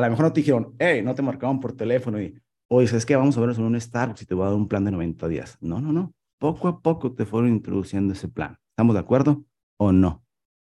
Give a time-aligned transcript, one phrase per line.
[0.00, 2.34] A lo mejor no te dijeron, hey, no te marcaban por teléfono y,
[2.68, 3.16] oye, ¿sabes qué?
[3.16, 5.28] Vamos a vernos en un Starbucks y te voy a dar un plan de 90
[5.28, 5.58] días.
[5.60, 6.14] No, no, no.
[6.38, 8.56] Poco a poco te fueron introduciendo ese plan.
[8.70, 9.44] ¿Estamos de acuerdo
[9.76, 10.24] o no?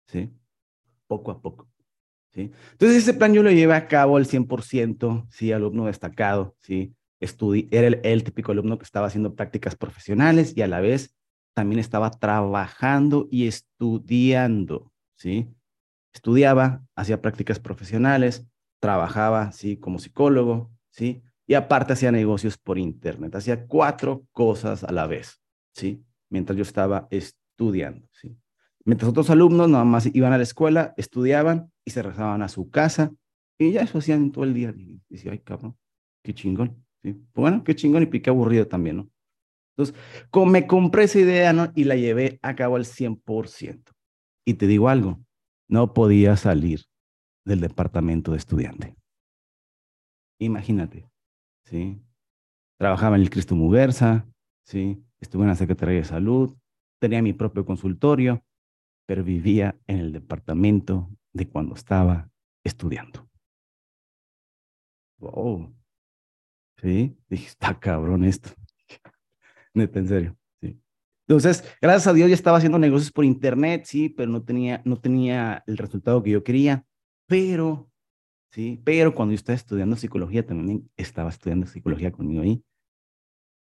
[0.07, 0.29] ¿Sí?
[1.07, 1.69] Poco a poco.
[2.33, 2.51] ¿Sí?
[2.71, 6.93] Entonces, ese plan yo lo llevé a cabo al 100%, sí, alumno destacado, sí.
[7.21, 11.15] Estudi era el, el típico alumno que estaba haciendo prácticas profesionales y a la vez
[11.53, 15.47] también estaba trabajando y estudiando, ¿sí?
[16.13, 18.45] Estudiaba, hacía prácticas profesionales,
[18.83, 19.77] trabajaba, ¿sí?
[19.77, 21.23] Como psicólogo, ¿sí?
[21.47, 25.41] Y aparte hacía negocios por internet, hacía cuatro cosas a la vez,
[25.73, 26.03] ¿sí?
[26.29, 28.37] Mientras yo estaba estudiando, ¿sí?
[28.83, 32.69] Mientras otros alumnos nada más iban a la escuela, estudiaban y se regresaban a su
[32.69, 33.13] casa
[33.57, 34.73] y ya eso hacían todo el día.
[34.75, 35.77] Y decía, ay, cabrón,
[36.21, 36.85] qué chingón.
[37.33, 39.09] bueno, qué chingón y qué aburrido también, ¿no?
[39.77, 39.95] Entonces,
[40.45, 41.71] me compré esa idea, ¿no?
[41.73, 43.93] Y la llevé a cabo al 100%.
[44.43, 45.23] Y te digo algo,
[45.69, 46.81] no podía salir
[47.45, 48.95] del departamento de estudiante.
[50.39, 51.09] Imagínate,
[51.65, 52.01] ¿sí?
[52.77, 54.27] Trabajaba en el Cristo Muguerza,
[54.65, 55.03] ¿sí?
[55.19, 56.55] Estuve en la Secretaría de Salud,
[56.99, 58.43] tenía mi propio consultorio,
[59.05, 62.29] pero vivía en el departamento de cuando estaba
[62.63, 63.29] estudiando.
[65.19, 65.73] Wow.
[66.81, 68.49] Sí, dije, está cabrón esto.
[69.73, 70.37] Neta, en serio.
[70.59, 70.77] Sí.
[71.27, 74.99] Entonces, gracias a Dios ya estaba haciendo negocios por internet, sí, pero no tenía, no
[74.99, 76.85] tenía el resultado que yo quería.
[77.27, 77.89] Pero,
[78.51, 82.63] sí, pero cuando yo estaba estudiando psicología, también estaba estudiando psicología conmigo ahí,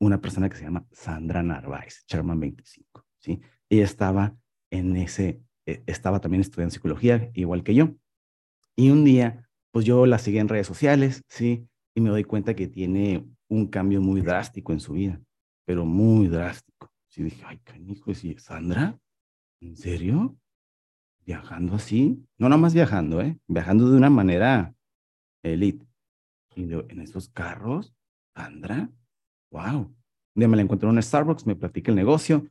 [0.01, 3.41] una persona que se llama Sandra Narváez, Sherman 25, sí.
[3.69, 4.37] Ella estaba
[4.71, 7.95] en ese, eh, estaba también estudiando psicología, igual que yo.
[8.77, 12.55] Y un día, pues yo la seguí en redes sociales, sí, y me doy cuenta
[12.55, 15.21] que tiene un cambio muy drástico en su vida
[15.71, 16.93] pero muy drástico.
[17.07, 18.99] Sí dije, ay, canijo, ¿sí, Sandra,
[19.61, 20.37] ¿en serio?
[21.31, 22.27] ¿Viajando así?
[22.39, 23.39] No nada más viajando, ¿eh?
[23.47, 24.75] Viajando de una manera
[25.45, 25.87] elite.
[26.57, 27.95] Y en esos carros,
[28.35, 28.91] Sandra,
[29.53, 29.83] wow.
[29.83, 29.95] Un
[30.35, 32.49] día me la encuentro en un Starbucks, me platica el negocio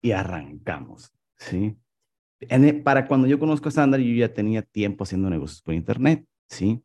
[0.00, 1.76] y arrancamos, ¿sí?
[2.82, 6.82] Para cuando yo conozco a Sandra, yo ya tenía tiempo haciendo negocios por internet, ¿sí?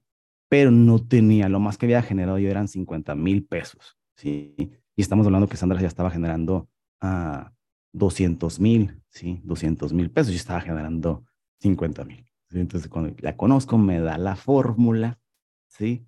[0.49, 4.53] Pero no tenía, lo más que había generado yo eran 50 mil pesos, ¿sí?
[4.97, 6.67] Y estamos hablando que Sandra ya estaba generando
[6.99, 7.53] a ah,
[7.93, 9.39] 200 mil, ¿sí?
[9.45, 10.33] 200 mil pesos.
[10.33, 11.23] y estaba generando
[11.59, 12.25] 50 mil.
[12.51, 15.19] Entonces, cuando la conozco, me da la fórmula,
[15.67, 16.05] ¿sí?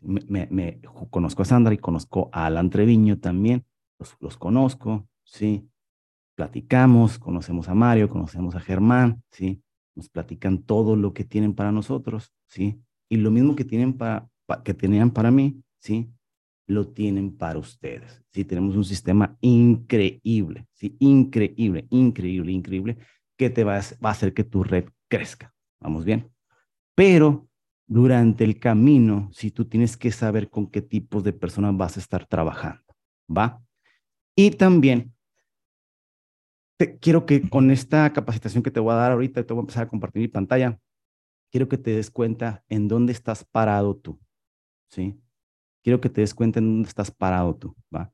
[0.00, 0.80] Me, me,
[1.10, 3.64] conozco a Sandra y conozco a Alan Treviño también.
[3.98, 5.68] Los, los conozco, ¿sí?
[6.36, 9.62] Platicamos, conocemos a Mario, conocemos a Germán, ¿sí?
[9.94, 12.80] Nos platican todo lo que tienen para nosotros, ¿sí?
[13.08, 14.30] Y lo mismo que tienen para,
[14.64, 16.10] que tenían para mí, ¿sí?
[16.66, 18.22] lo tienen para ustedes.
[18.30, 22.98] Sí, tenemos un sistema increíble, sí, increíble, increíble, increíble,
[23.42, 25.54] que te va a, hacer que tu red crezca.
[25.80, 26.30] ¿Vamos bien?
[26.94, 27.48] Pero
[27.86, 32.00] durante el camino, si tú tienes que saber con qué tipos de personas vas a
[32.00, 32.84] estar trabajando,
[33.28, 33.60] ¿va?
[34.36, 35.14] Y también
[36.78, 39.64] te, quiero que con esta capacitación que te voy a dar ahorita, te voy a
[39.64, 40.78] empezar a compartir mi pantalla,
[41.50, 44.20] quiero que te des cuenta en dónde estás parado tú,
[44.88, 45.20] ¿sí?
[45.82, 48.12] quiero que te des cuenta en dónde estás parado tú, ¿va?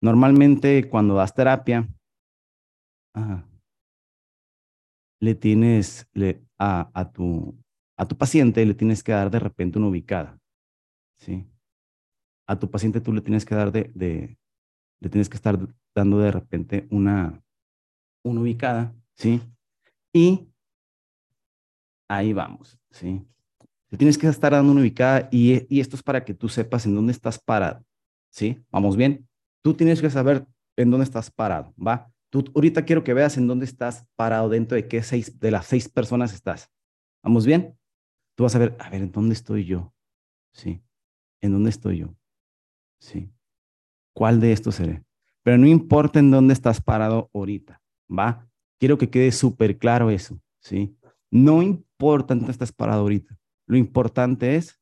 [0.00, 1.86] Normalmente cuando das terapia,
[5.20, 7.56] le tienes le, a, a, tu,
[7.96, 10.38] a tu paciente, le tienes que dar de repente una ubicada,
[11.18, 11.46] ¿sí?
[12.46, 14.38] A tu paciente tú le tienes que dar de, de
[15.00, 15.58] le tienes que estar
[15.94, 17.42] dando de repente una,
[18.24, 19.40] una ubicada, ¿sí?
[20.12, 20.48] Y
[22.08, 23.24] ahí vamos, ¿sí?
[23.88, 26.86] Te tienes que estar dando una ubicada y, y esto es para que tú sepas
[26.86, 27.84] en dónde estás parado.
[28.30, 28.64] ¿Sí?
[28.70, 29.28] ¿Vamos bien?
[29.62, 32.10] Tú tienes que saber en dónde estás parado, ¿va?
[32.30, 35.66] Tú ahorita quiero que veas en dónde estás parado, dentro de qué seis, de las
[35.66, 36.70] seis personas estás.
[37.24, 37.76] ¿Vamos bien?
[38.36, 39.92] Tú vas a ver, a ver, ¿en dónde estoy yo?
[40.54, 40.80] Sí.
[41.42, 42.14] ¿En dónde estoy yo?
[43.00, 43.32] Sí.
[44.14, 45.04] ¿Cuál de estos seré?
[45.42, 48.48] Pero no importa en dónde estás parado ahorita, ¿va?
[48.78, 50.96] Quiero que quede súper claro eso, ¿sí?
[51.30, 53.38] No importa en dónde estás parado ahorita.
[53.66, 54.80] Lo importante es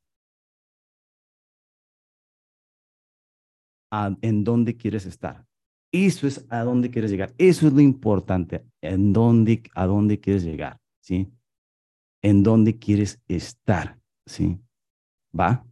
[3.90, 5.47] en dónde quieres estar.
[5.92, 7.34] Eso es a dónde quieres llegar.
[7.38, 8.64] Eso es lo importante.
[8.80, 11.28] En dónde, a dónde quieres llegar, ¿sí?
[12.22, 14.58] En dónde quieres estar, ¿sí?
[15.38, 15.64] ¿Va?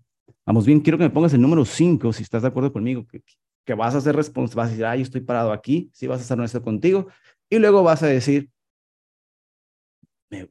[0.44, 3.22] Vamos bien, quiero que me pongas el número 5, si estás de acuerdo conmigo, que,
[3.64, 6.22] que vas a ser responsable, vas a decir, ay, estoy parado aquí, sí vas a
[6.22, 7.08] estar honesto contigo,
[7.50, 8.48] y luego vas a decir,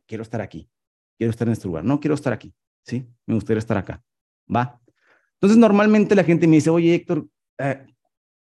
[0.05, 0.69] quiero estar aquí
[1.17, 2.53] quiero estar en este lugar, no quiero estar aquí,
[2.83, 3.05] ¿sí?
[3.25, 4.03] Me gustaría estar acá,
[4.53, 4.79] ¿va?
[5.33, 7.27] Entonces, normalmente la gente me dice, oye, Héctor,
[7.59, 7.85] eh,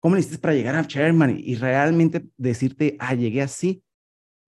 [0.01, 1.39] ¿cómo le hiciste para llegar a Chairman?
[1.39, 3.83] Y, realmente decirte, ah, llegué así,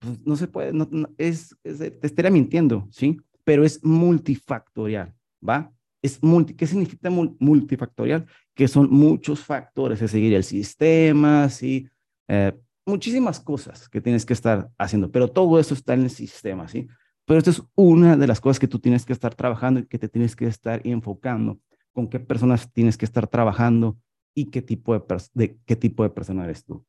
[0.01, 3.19] pues no se puede, no, es, te estaría mintiendo, ¿sí?
[3.45, 5.15] Pero es multifactorial,
[5.47, 5.73] ¿va?
[6.03, 8.27] es multi, ¿qué significa multifactorial?
[8.55, 11.89] Que son muchos factores, es seguir el sistema, ¿sí?
[12.29, 12.53] Eh,
[12.85, 16.89] muchísimas cosas que tienes que estar haciendo, pero todo eso está en el sistema, ¿sí?
[17.25, 19.99] Pero esto es una de las cosas que tú tienes que estar trabajando y que
[19.99, 21.61] te tienes que estar enfocando,
[21.93, 23.97] con qué personas tienes que estar trabajando
[24.35, 25.03] y qué tipo de,
[25.35, 26.85] de qué tipo de persona eres tú.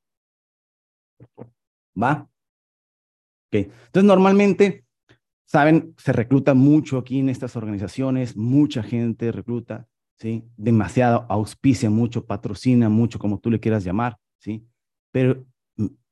[2.02, 2.30] ¿Va?
[3.48, 3.56] Ok.
[3.56, 4.86] Entonces, normalmente,
[5.46, 9.88] saben, se recluta mucho aquí en estas organizaciones, mucha gente recluta,
[10.18, 10.44] ¿sí?
[10.58, 14.66] Demasiado, auspicia mucho, patrocina mucho, como tú le quieras llamar, ¿sí?
[15.12, 15.46] Pero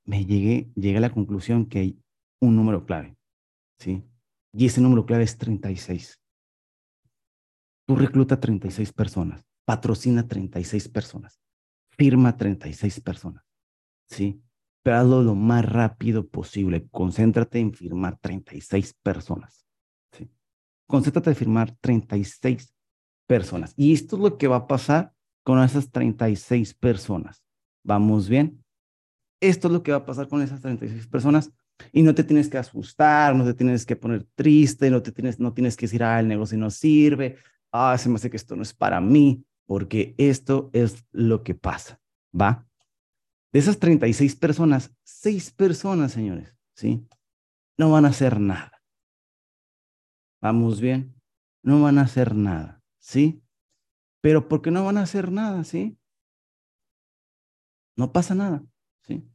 [0.06, 2.00] me llegué, llegué a la conclusión que hay
[2.40, 3.16] un número clave,
[3.80, 4.04] ¿sí?
[4.54, 6.20] Y ese número clave es 36.
[7.88, 11.40] Tú recluta 36 personas, patrocina 36 personas,
[11.92, 13.46] firma 36 personas,
[14.10, 14.44] ¿sí?
[14.84, 16.90] Pero hazlo lo más rápido posible.
[16.92, 19.66] Concéntrate en firmar 36 personas,
[20.12, 20.30] ¿sí?
[20.88, 22.76] Concéntrate en firmar 36
[23.26, 23.74] personas.
[23.78, 27.42] Y esto es lo que va a pasar con esas 36 personas.
[27.82, 28.62] ¿Vamos bien?
[29.40, 31.50] Esto es lo que va a pasar con esas 36 personas
[31.94, 35.40] y no te tienes que asustar, no te tienes que poner triste, no, te tienes,
[35.40, 37.38] no tienes que decir, ah, el negocio no sirve,
[37.72, 41.56] ah, se me hace que esto no es para mí, porque esto es lo que
[41.56, 42.02] pasa,
[42.40, 42.68] ¿va?
[43.52, 47.08] De esas 36 personas, 6 personas, señores, ¿sí?
[47.78, 48.84] No van a hacer nada.
[50.42, 51.16] ¿Vamos bien?
[51.62, 53.44] No van a hacer nada, ¿sí?
[54.22, 55.98] Pero ¿por qué no van a hacer nada, sí?
[57.96, 58.64] No pasa nada,
[59.02, 59.28] ¿sí?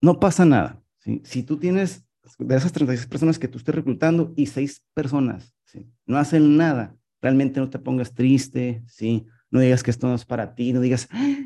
[0.00, 0.82] No pasa nada.
[1.22, 2.06] Si tú tienes
[2.38, 5.88] de esas 36 personas que tú estés reclutando y seis personas ¿sí?
[6.06, 9.26] no hacen nada, realmente no te pongas triste, ¿sí?
[9.50, 11.36] No digas que esto no es para ti, no digas, ah,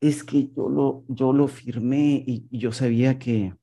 [0.00, 3.54] es que yo lo, yo lo firmé y, yo sabía que,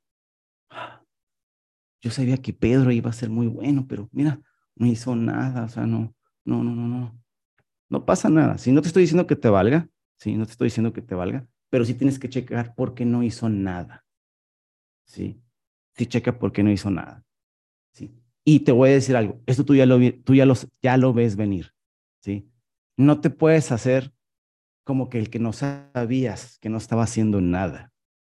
[2.01, 4.42] yo sabía que Pedro iba a ser muy bueno, pero mira,
[4.75, 7.22] no hizo nada, o sea, no, no, no, no, no,
[7.90, 8.57] no pasa nada.
[8.57, 11.16] Si no te estoy diciendo que te valga, sí, no te estoy diciendo que te
[11.16, 14.06] valga, pero sí tienes que checar por qué no hizo nada.
[15.06, 15.42] Sí,
[15.95, 17.24] sí checa por qué no hizo nada.
[17.92, 18.12] Sí.
[18.44, 20.45] Y te voy a decir algo, esto tú ya lo, tú ya,
[20.81, 21.74] ya lo ves venir.
[22.19, 22.50] Sí.
[22.98, 24.13] No te puedes hacer
[24.84, 27.92] como que el que no sabías que no estaba haciendo nada.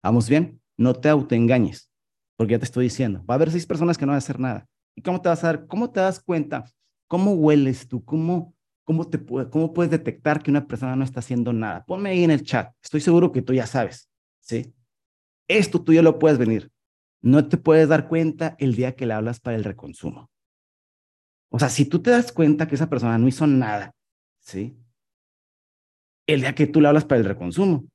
[0.03, 0.61] ¿Vamos bien?
[0.77, 1.91] No te autoengañes,
[2.37, 4.39] porque ya te estoy diciendo, va a haber seis personas que no van a hacer
[4.39, 4.67] nada.
[4.95, 5.67] ¿Y cómo te vas a dar?
[5.67, 6.65] ¿Cómo te das cuenta?
[7.07, 8.03] ¿Cómo hueles tú?
[8.05, 8.53] ¿Cómo,
[8.83, 11.83] cómo, te, ¿Cómo puedes detectar que una persona no está haciendo nada?
[11.85, 12.73] Ponme ahí en el chat.
[12.81, 14.09] Estoy seguro que tú ya sabes.
[14.39, 14.73] ¿sí?
[15.47, 16.71] Esto tú ya lo puedes venir.
[17.21, 20.29] No te puedes dar cuenta el día que le hablas para el reconsumo.
[21.49, 23.95] O sea, si tú te das cuenta que esa persona no hizo nada,
[24.45, 24.77] ¿sí?
[26.27, 27.85] El día que tú le hablas para el reconsumo,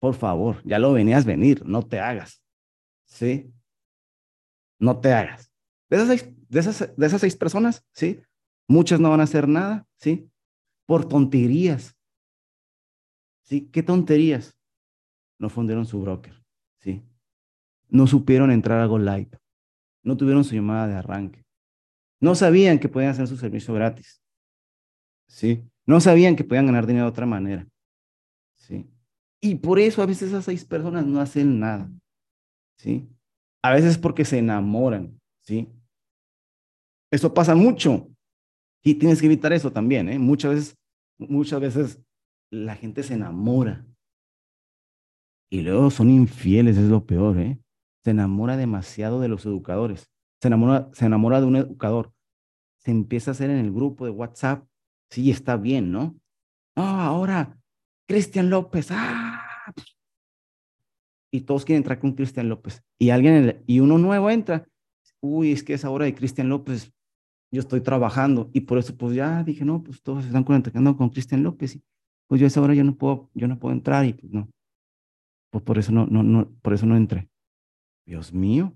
[0.00, 2.42] por favor, ya lo venías venir, no te hagas,
[3.06, 3.52] ¿sí?
[4.78, 5.52] No te hagas.
[5.88, 8.20] De esas seis, de esas, de esas seis personas, ¿sí?
[8.68, 10.30] Muchas no van a hacer nada, ¿sí?
[10.86, 11.96] Por tonterías.
[13.44, 13.68] ¿Sí?
[13.72, 14.56] ¿Qué tonterías?
[15.38, 16.42] No fundieron su broker.
[16.78, 17.02] ¿sí?
[17.88, 19.30] No supieron entrar a Go Live.
[20.02, 21.44] No tuvieron su llamada de arranque.
[22.20, 24.21] No sabían que podían hacer su servicio gratis.
[25.32, 25.64] ¿Sí?
[25.86, 27.66] No sabían que podían ganar dinero de otra manera.
[28.54, 28.86] ¿Sí?
[29.40, 31.90] Y por eso a veces esas seis personas no hacen nada.
[32.76, 33.08] ¿Sí?
[33.62, 35.18] A veces porque se enamoran.
[35.40, 35.68] ¿Sí?
[37.10, 38.08] Eso pasa mucho.
[38.84, 40.18] Y tienes que evitar eso también, ¿eh?
[40.18, 40.76] Muchas veces,
[41.18, 42.02] muchas veces
[42.50, 43.86] la gente se enamora
[45.50, 47.58] y luego son infieles, es lo peor, ¿eh?
[48.04, 50.10] Se enamora demasiado de los educadores.
[50.40, 52.12] Se enamora, se enamora de un educador.
[52.78, 54.66] Se empieza a hacer en el grupo de WhatsApp.
[55.12, 56.18] Sí, está bien, ¿no?
[56.74, 57.60] Ah, ahora,
[58.08, 58.88] Cristian López.
[58.90, 59.44] ¡Ah!
[61.30, 62.82] Y todos quieren entrar con Cristian López.
[62.98, 64.66] Y alguien, y uno nuevo entra.
[65.20, 66.94] Uy, es que es ahora de Cristian López.
[67.52, 68.48] Yo estoy trabajando.
[68.54, 71.76] Y por eso, pues ya dije, no, pues todos están conectando con Cristian López.
[71.76, 71.82] Y
[72.26, 74.06] pues yo a esa hora yo no puedo, yo no puedo entrar.
[74.06, 74.48] Y pues no.
[75.50, 77.28] Pues por eso no, no, no, por eso no entré.
[78.06, 78.72] Dios mío.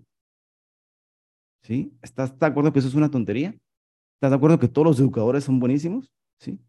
[1.62, 1.96] ¿Sí?
[2.02, 3.58] ¿Estás de acuerdo que eso es una tontería?
[4.16, 6.12] ¿Estás de acuerdo que todos los educadores son buenísimos?
[6.40, 6.60] ¿Sí?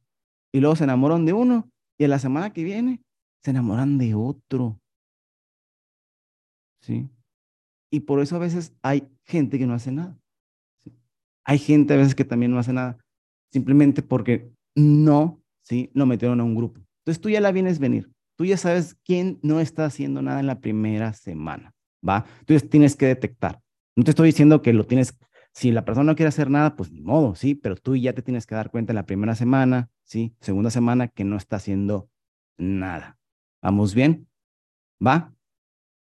[0.53, 3.01] Y luego se enamoran de uno y en la semana que viene
[3.43, 4.79] se enamoran de otro.
[6.81, 7.09] ¿Sí?
[7.91, 10.17] Y por eso a veces hay gente que no hace nada.
[11.45, 12.97] Hay gente a veces que también no hace nada,
[13.53, 15.89] simplemente porque no, ¿sí?
[15.93, 16.81] Lo metieron a un grupo.
[17.00, 20.47] Entonces tú ya la vienes venir tú ya sabes quién no está haciendo nada en
[20.47, 21.74] la primera semana,
[22.07, 22.25] ¿va?
[22.39, 23.59] Entonces tienes que detectar.
[23.95, 25.17] No te estoy diciendo que lo tienes,
[25.57, 27.55] si la persona no quiere hacer nada, pues ni modo, ¿sí?
[27.55, 30.35] Pero tú ya te tienes que dar cuenta en la primera semana, ¿sí?
[30.39, 32.11] Segunda semana que no está haciendo
[32.59, 33.17] nada.
[33.63, 34.27] ¿Vamos bien?
[35.03, 35.33] ¿Va?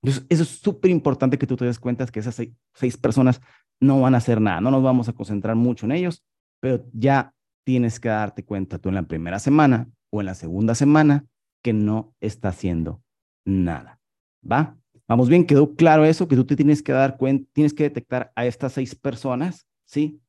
[0.03, 3.39] Eso es súper importante que tú te des cuenta que esas seis, seis personas
[3.79, 4.59] no van a hacer nada.
[4.59, 6.25] No nos vamos a concentrar mucho en ellos,
[6.59, 10.75] pero ya tienes que darte cuenta tú en la primera semana o en la segunda
[10.75, 11.25] semana
[11.63, 13.01] que no está haciendo
[13.45, 14.01] nada.
[14.43, 14.75] ¿Va?
[15.07, 18.31] Vamos bien, quedó claro eso, que tú te tienes que dar cuenta, tienes que detectar
[18.35, 20.19] a estas seis personas, ¿sí?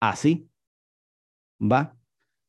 [0.00, 0.48] Así.
[1.60, 1.96] ¿Va?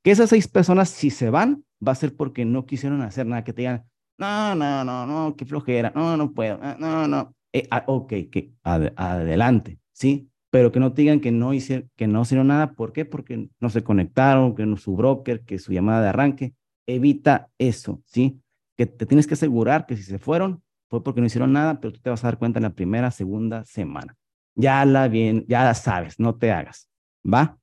[0.03, 3.44] Que esas seis personas, si se van, va a ser porque no quisieron hacer nada,
[3.44, 3.86] que te digan,
[4.18, 7.36] no, no, no, no, qué flojera, no, no puedo, no, no.
[7.53, 10.30] Eh, ok, que adelante, ¿sí?
[10.50, 13.06] Pero que no te digan que no, hicieron, que no hicieron nada, ¿por qué?
[13.06, 16.53] Porque no se conectaron, que no su broker, que su llamada de arranque.
[16.88, 18.41] Evita eso, ¿sí?
[18.75, 20.62] Que te tienes que asegurar que si se fueron,
[20.92, 23.12] fue porque no hicieron nada, pero tú te vas a dar cuenta en la primera,
[23.12, 24.18] segunda semana.
[24.56, 26.92] Ya la bien, ya la sabes, no te hagas.
[27.26, 27.58] ¿Va?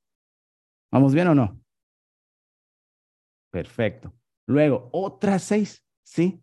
[0.91, 1.61] ¿Vamos bien o no?
[3.51, 4.15] Perfecto.
[4.47, 6.43] Luego, otras seis, ¿sí?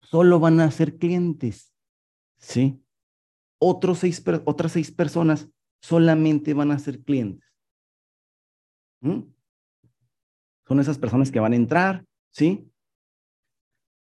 [0.00, 1.74] Solo van a ser clientes,
[2.36, 2.80] ¿sí?
[3.60, 5.50] Otros seis, otras seis personas
[5.82, 7.52] solamente van a ser clientes.
[9.00, 9.22] ¿Mm?
[10.68, 12.70] Son esas personas que van a entrar, ¿sí?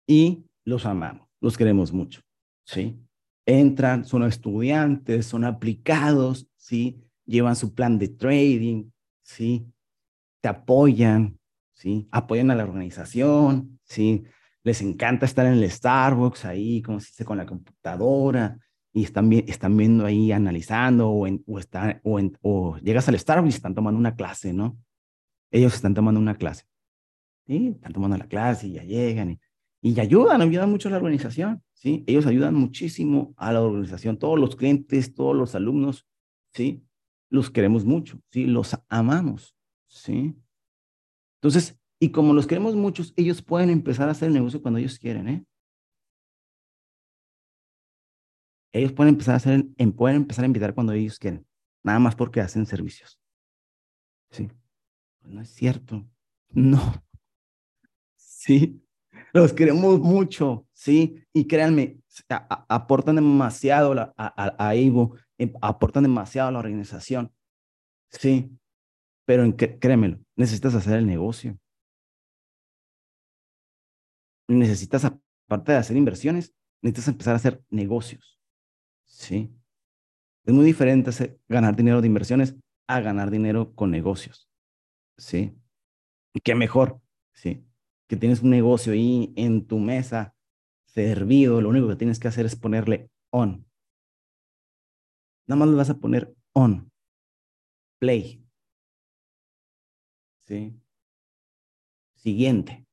[0.06, 2.22] Y los amamos, los queremos mucho,
[2.64, 2.98] ¿sí?
[3.46, 7.02] Entran, son estudiantes, son aplicados, ¿sí?
[7.26, 8.92] Llevan su plan de trading,
[9.24, 9.66] ¿sí?
[10.40, 11.38] Te apoyan,
[11.74, 12.08] ¿sí?
[12.12, 14.24] Apoyan a la organización, ¿sí?
[14.64, 18.60] Les encanta estar en el Starbucks ahí, como se dice, con la computadora,
[18.94, 21.28] y están, viendo ahí, analizando, o,
[22.42, 24.78] o llegas al Starbucks y están tomando una clase, ¿no?
[25.50, 26.66] Ellos están tomando una clase,
[27.48, 27.74] ¿sí?
[27.76, 29.40] Están tomando la clase y ya llegan y,
[29.82, 32.04] y ayudan, ayudan mucho a la organización, ¿sí?
[32.08, 36.08] Ellos ayudan muchísimo a la organización, todos los clientes, todos los alumnos,
[36.54, 36.86] ¿sí?
[37.30, 38.46] Los queremos mucho, ¿sí?
[38.46, 39.56] Los amamos,
[39.88, 40.36] ¿sí?
[41.42, 45.00] Entonces, y como los queremos muchos, ellos pueden empezar a hacer el negocio cuando ellos
[45.00, 45.46] quieren, ¿eh?
[48.74, 49.66] Ellos pueden empezar a hacer,
[49.98, 51.46] pueden empezar a invitar cuando ellos quieren,
[51.84, 53.20] nada más porque hacen servicios.
[54.30, 54.48] Sí.
[55.20, 56.08] Pues no es cierto.
[56.50, 56.80] No.
[58.44, 58.82] Sí.
[59.34, 61.24] Los queremos mucho, sí.
[61.34, 62.00] Y créanme,
[62.68, 67.32] aportan demasiado a, Evo, em, aportan demasiado a la organización.
[68.10, 68.52] Sí.
[69.26, 71.58] Pero en, créemelo, necesitas hacer el negocio.
[74.48, 78.40] Necesitas, aparte de hacer inversiones, necesitas empezar a hacer negocios.
[79.06, 79.54] Sí.
[80.44, 82.56] Es muy diferente ganar dinero de inversiones
[82.88, 84.50] a ganar dinero con negocios.
[85.18, 85.56] Sí.
[86.34, 87.00] Y qué mejor,
[87.34, 87.64] sí.
[88.12, 90.36] Que tienes un negocio ahí en tu mesa
[90.84, 93.66] servido, lo único que tienes que hacer es ponerle on.
[95.48, 96.92] Nada más le vas a poner on.
[98.02, 98.46] Play.
[100.42, 100.78] ¿sí?
[102.18, 102.86] Siguiente.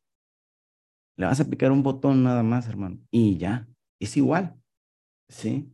[1.17, 3.01] Le vas a picar un botón nada más, hermano.
[3.11, 3.67] Y ya,
[3.99, 4.63] es igual,
[5.29, 5.69] ¿sí?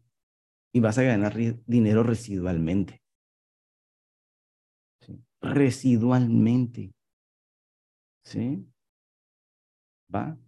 [0.72, 1.36] Y vas a ganar
[1.66, 3.02] dinero residualmente.
[5.00, 5.22] ¿sí?
[5.42, 6.94] Residualmente.
[8.24, 8.66] ¿Sí?
[10.14, 10.38] ¿Va?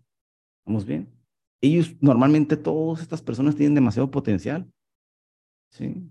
[0.64, 1.12] ¿Vamos bien?
[1.60, 4.70] Ellos, normalmente todas estas personas tienen demasiado potencial.
[5.70, 6.10] ¿Sí?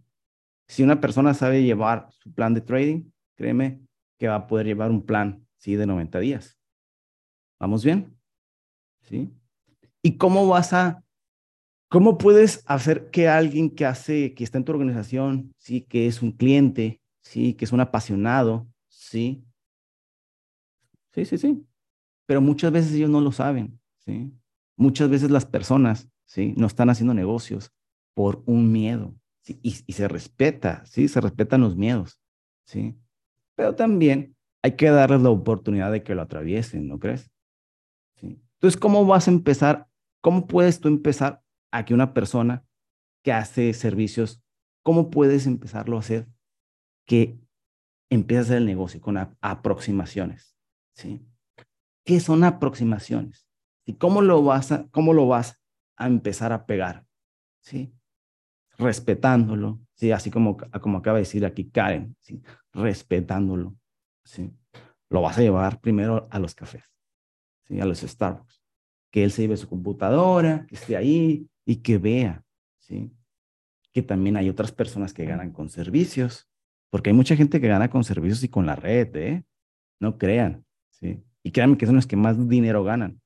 [0.68, 3.80] Si una persona sabe llevar su plan de trading, créeme,
[4.18, 5.76] que va a poder llevar un plan, ¿sí?
[5.76, 6.58] De 90 días.
[7.60, 8.18] ¿Vamos bien?
[9.04, 9.32] ¿Sí?
[10.02, 11.04] ¿Y cómo vas a,
[11.90, 15.82] cómo puedes hacer que alguien que hace, que está en tu organización, ¿sí?
[15.82, 17.54] Que es un cliente, ¿sí?
[17.54, 19.44] Que es un apasionado, ¿sí?
[21.14, 21.66] Sí, sí, sí.
[22.26, 24.34] Pero muchas veces ellos no lo saben, ¿sí?
[24.78, 26.54] Muchas veces las personas, ¿sí?
[26.58, 27.72] No están haciendo negocios
[28.14, 29.60] por un miedo, ¿sí?
[29.62, 31.08] y, y se respeta, ¿sí?
[31.08, 32.20] Se respetan los miedos,
[32.66, 32.98] ¿sí?
[33.56, 37.32] pero también hay que darles la oportunidad de que lo atraviesen, ¿no crees?
[38.16, 38.42] ¿Sí?
[38.56, 39.88] Entonces, ¿cómo vas a empezar?
[40.22, 41.42] ¿Cómo puedes tú empezar
[41.72, 42.66] a que una persona
[43.24, 44.42] que hace servicios,
[44.84, 46.28] cómo puedes empezarlo a hacer
[47.08, 47.40] que
[48.10, 50.56] empiece a hacer el negocio con aproximaciones?
[50.94, 51.26] ¿Sí?
[52.06, 53.50] ¿Qué son aproximaciones?
[53.86, 55.62] ¿Y cómo lo vas a, cómo lo vas
[55.98, 57.06] a empezar a pegar?
[57.62, 57.94] ¿Sí?
[58.78, 60.12] respetándolo, ¿sí?
[60.12, 62.42] así como, como acaba de decir aquí Karen, ¿sí?
[62.74, 63.76] respetándolo.
[64.24, 64.52] ¿sí?
[65.10, 66.92] Lo vas a llevar primero a los cafés,
[67.68, 67.80] ¿sí?
[67.80, 68.62] a los Starbucks,
[69.12, 72.44] que él se lleve su computadora, que esté ahí y que vea
[72.80, 73.12] ¿sí?
[73.94, 76.50] que también hay otras personas que ganan con servicios,
[76.90, 79.46] porque hay mucha gente que gana con servicios y con la red, ¿eh?
[80.00, 80.66] no crean.
[80.90, 81.24] ¿sí?
[81.46, 83.22] Y créanme que son los que más dinero ganan.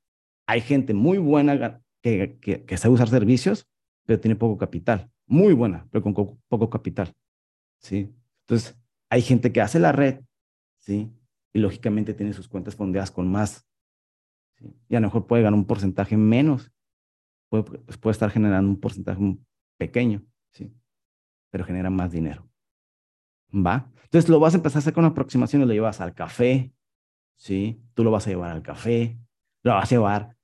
[0.46, 3.70] Hay gente muy buena que, que, sabe usar servicios,
[4.06, 7.16] pero tiene poco capital muy buena, pero con poco capital,
[7.80, 8.12] ¿sí?
[8.42, 8.76] Entonces,
[9.10, 10.22] hay gente que hace la red,
[10.80, 11.12] ¿sí?
[11.54, 13.66] Y lógicamente tiene sus cuentas fondeadas con más.
[14.90, 16.72] Y a lo mejor puede ganar un porcentaje menos,
[17.48, 19.22] puede, pues, puede estar generando un porcentaje
[19.78, 20.74] pequeño, ¿sí?
[21.52, 22.50] Pero genera más dinero.
[23.54, 23.92] ¿Va?
[24.04, 26.74] Entonces lo vas a empezar a hacer con aproximaciones, lo llevas al café,
[27.40, 27.82] ¿sí?
[27.96, 29.18] Tú lo vas a llevar al café,
[29.64, 30.38] lo vas a llevar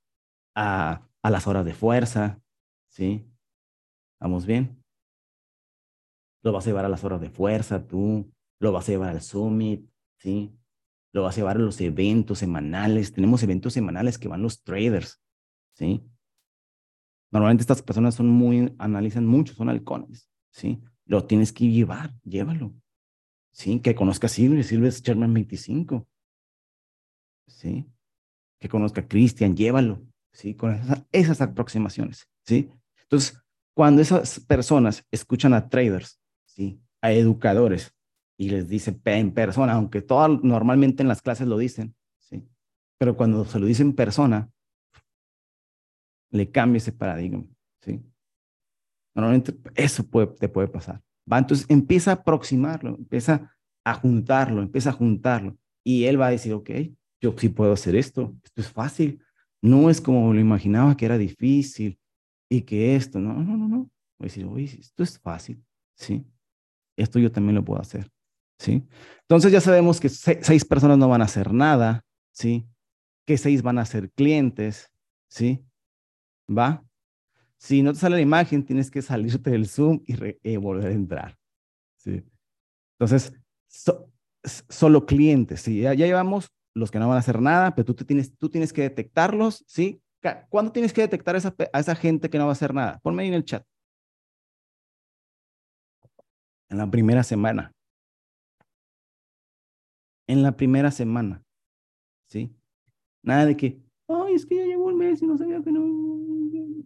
[0.56, 2.40] a, a las horas de fuerza,
[2.88, 3.24] ¿sí?
[4.18, 4.82] ¿Vamos bien?
[6.42, 9.20] Lo vas a llevar a las horas de fuerza, tú, lo vas a llevar al
[9.20, 9.88] summit,
[10.18, 10.56] ¿sí?
[11.12, 13.12] Lo vas a llevar a los eventos semanales.
[13.12, 15.20] Tenemos eventos semanales que van los traders,
[15.74, 16.02] ¿sí?
[17.30, 20.80] Normalmente estas personas son muy, analizan mucho, son halcones, ¿sí?
[21.04, 22.74] Lo tienes que llevar, llévalo,
[23.52, 23.80] ¿sí?
[23.80, 26.06] Que conozca a Silvia, Silvia es Chairman 25,
[27.46, 27.86] ¿sí?
[28.58, 30.54] Que conozca a Christian, llévalo, ¿sí?
[30.54, 30.80] Con
[31.12, 32.70] esas, aproximaciones, ¿sí?
[33.02, 33.40] Entonces,
[33.74, 36.80] cuando esas personas escuchan a traders, ¿sí?
[37.00, 37.94] A educadores
[38.38, 42.46] y les dice en persona, aunque todo, normalmente en las clases lo dicen, ¿sí?
[42.98, 44.50] Pero cuando se lo dicen en persona,
[46.30, 47.44] le cambia ese paradigma,
[47.80, 48.02] ¿sí?
[49.14, 51.02] Normalmente eso puede, te puede pasar.
[51.30, 51.38] ¿va?
[51.38, 55.56] Entonces empieza a aproximarlo, empieza a juntarlo, empieza a juntarlo.
[55.84, 56.70] Y él va a decir, ok,
[57.20, 59.22] yo sí puedo hacer esto, esto es fácil.
[59.62, 61.98] No es como lo imaginaba que era difícil
[62.48, 63.90] y que esto, no, no, no, no.
[64.18, 65.62] Voy a decir, oye, esto es fácil,
[65.94, 66.24] ¿sí?
[66.96, 68.10] Esto yo también lo puedo hacer,
[68.58, 68.86] ¿sí?
[69.22, 72.66] Entonces ya sabemos que seis personas no van a hacer nada, ¿sí?
[73.26, 74.90] Que seis van a ser clientes,
[75.28, 75.66] ¿sí?
[76.48, 76.86] ¿Va?
[77.58, 80.94] Si no te sale la imagen, tienes que salirte del Zoom y, eh, volver a
[80.94, 81.38] entrar.
[81.96, 82.22] ¿sí?
[82.98, 83.32] Entonces,
[84.68, 85.62] solo clientes.
[85.62, 85.80] ¿sí?
[85.80, 88.72] Ya, llevamos los que no van a hacer nada, pero tú, te tienes, tú tienes
[88.72, 89.64] que detectarlos.
[89.66, 90.02] ¿sí?
[90.50, 92.98] ¿Cuándo tienes que detectar a esa, gente que no va a hacer nada?
[93.02, 93.64] Ponme ahí en el chat.
[96.68, 97.72] En la primera semana.
[100.26, 101.42] En la primera semana.
[102.28, 102.54] ¿Sí?
[103.22, 106.06] Nada de que, ay, es que ya llevo un mes y no sabía que no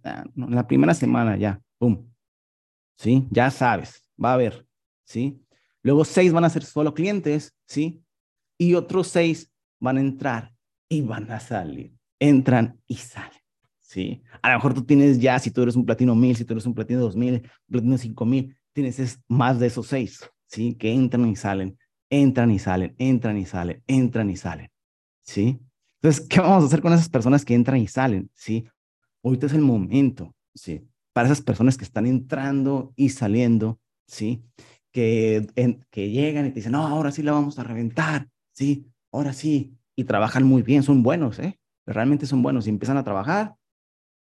[0.04, 2.06] Ah, en la primera semana ya, pum.
[2.97, 3.26] ¿Sí?
[3.30, 4.66] Ya sabes, va a haber,
[5.04, 5.42] ¿sí?
[5.82, 8.02] Luego seis van a ser solo clientes, ¿sí?
[8.59, 10.54] Y otros seis van a entrar
[10.88, 11.92] y van a salir.
[12.18, 13.40] Entran y salen,
[13.78, 14.22] ¿sí?
[14.43, 16.66] A lo mejor tú tienes ya, si tú eres un platino mil, si tú eres
[16.66, 20.75] un platino dos mil, un platino cinco mil, tienes más de esos seis, ¿sí?
[20.75, 21.78] Que entran y salen,
[22.10, 24.71] entran y salen, entran y salen, entran y salen,
[25.23, 25.58] ¿sí?
[26.02, 28.30] Entonces, ¿qué vamos a hacer con esas personas que entran y salen?
[28.34, 28.66] ¿Sí?
[29.23, 30.82] Ahorita es el momento, ¿sí?
[31.12, 34.43] Para esas personas que están entrando y saliendo, ¿sí?
[34.93, 35.47] Que,
[35.90, 38.86] que llegan y te dicen, no, ahora sí la vamos a reventar, ¿sí?
[39.12, 39.76] Ahora sí.
[39.96, 41.58] Y trabajan muy bien, son buenos, ¿eh?
[41.84, 43.54] Realmente son buenos y empiezan a trabajar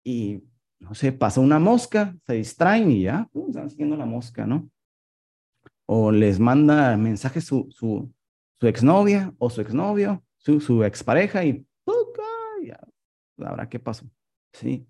[0.04, 0.44] y,
[0.80, 4.70] no sé, pasa una mosca, se distraen y ya, uh, están siguiendo la mosca, ¿no?
[5.86, 8.12] O les manda mensaje su, su,
[8.60, 11.66] su exnovia o su exnovio, su, su expareja y,
[12.64, 12.80] ya,
[13.38, 14.10] ahora qué pasó.
[14.54, 14.88] ¿sí?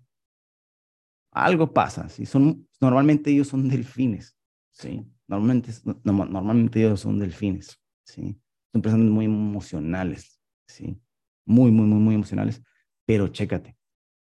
[1.32, 2.26] Algo pasa, ¿sí?
[2.26, 4.36] Son, normalmente ellos son delfines,
[4.70, 5.06] ¿sí?
[5.28, 5.72] Normalmente,
[6.04, 8.40] normalmente ellos son delfines, ¿sí?
[8.72, 11.00] Son personas muy emocionales, ¿sí?
[11.44, 12.62] Muy, muy, muy, muy emocionales,
[13.04, 13.76] pero chécate,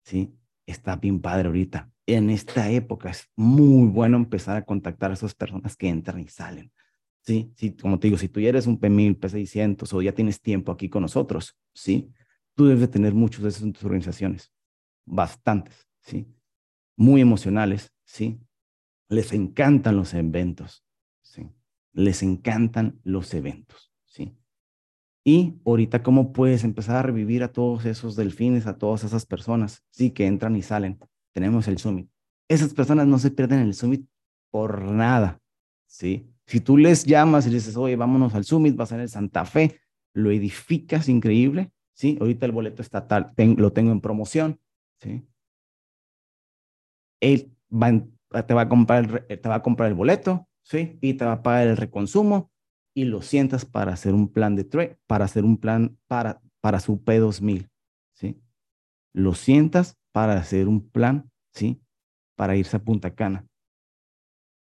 [0.03, 0.34] ¿sí?
[0.65, 1.91] Está bien padre ahorita.
[2.06, 6.27] En esta época es muy bueno empezar a contactar a esas personas que entran y
[6.27, 6.71] salen.
[7.23, 7.51] ¿sí?
[7.56, 10.71] sí como te digo, si tú ya eres un P1000, P600 o ya tienes tiempo
[10.71, 12.12] aquí con nosotros, ¿sí?
[12.56, 14.51] Tú debes tener muchos de esos en tus organizaciones
[15.06, 16.27] bastantes, ¿sí?
[16.95, 18.39] Muy emocionales, ¿sí?
[19.10, 20.86] Les encantan los eventos,
[21.21, 21.49] ¿sí?
[21.93, 24.38] Les encantan los eventos, ¿sí?
[25.26, 29.84] Y ahorita, ¿cómo puedes empezar a revivir a todos esos delfines, a todas esas personas,
[29.89, 30.99] sí, que entran y salen?
[31.34, 32.10] Tenemos el Summit.
[32.49, 34.06] Esas personas no se pierden el Summit
[34.52, 35.41] por nada,
[35.88, 36.30] ¿sí?
[36.45, 39.45] Si tú les llamas y les dices, oye, vámonos al Summit, va a en Santa
[39.45, 39.80] Fe,
[40.13, 42.17] lo edificas increíble, ¿sí?
[42.19, 44.60] Ahorita el boleto está tal, lo tengo en promoción,
[44.99, 45.26] ¿sí?
[47.21, 47.56] Él
[48.45, 50.99] te, va a comprar el, te va a comprar el boleto, ¿sí?
[51.02, 52.53] Y te va a pagar el reconsumo
[52.93, 56.79] y lo sientas para hacer un plan de trade, para hacer un plan para, para
[56.79, 57.69] su P2000,
[58.13, 58.41] ¿sí?
[59.13, 61.82] Lo sientas para hacer un plan, ¿sí?
[62.36, 63.47] Para irse a Punta Cana.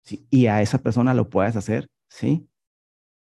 [0.04, 0.26] ¿sí?
[0.30, 2.48] Y a esa persona lo puedes hacer, ¿sí?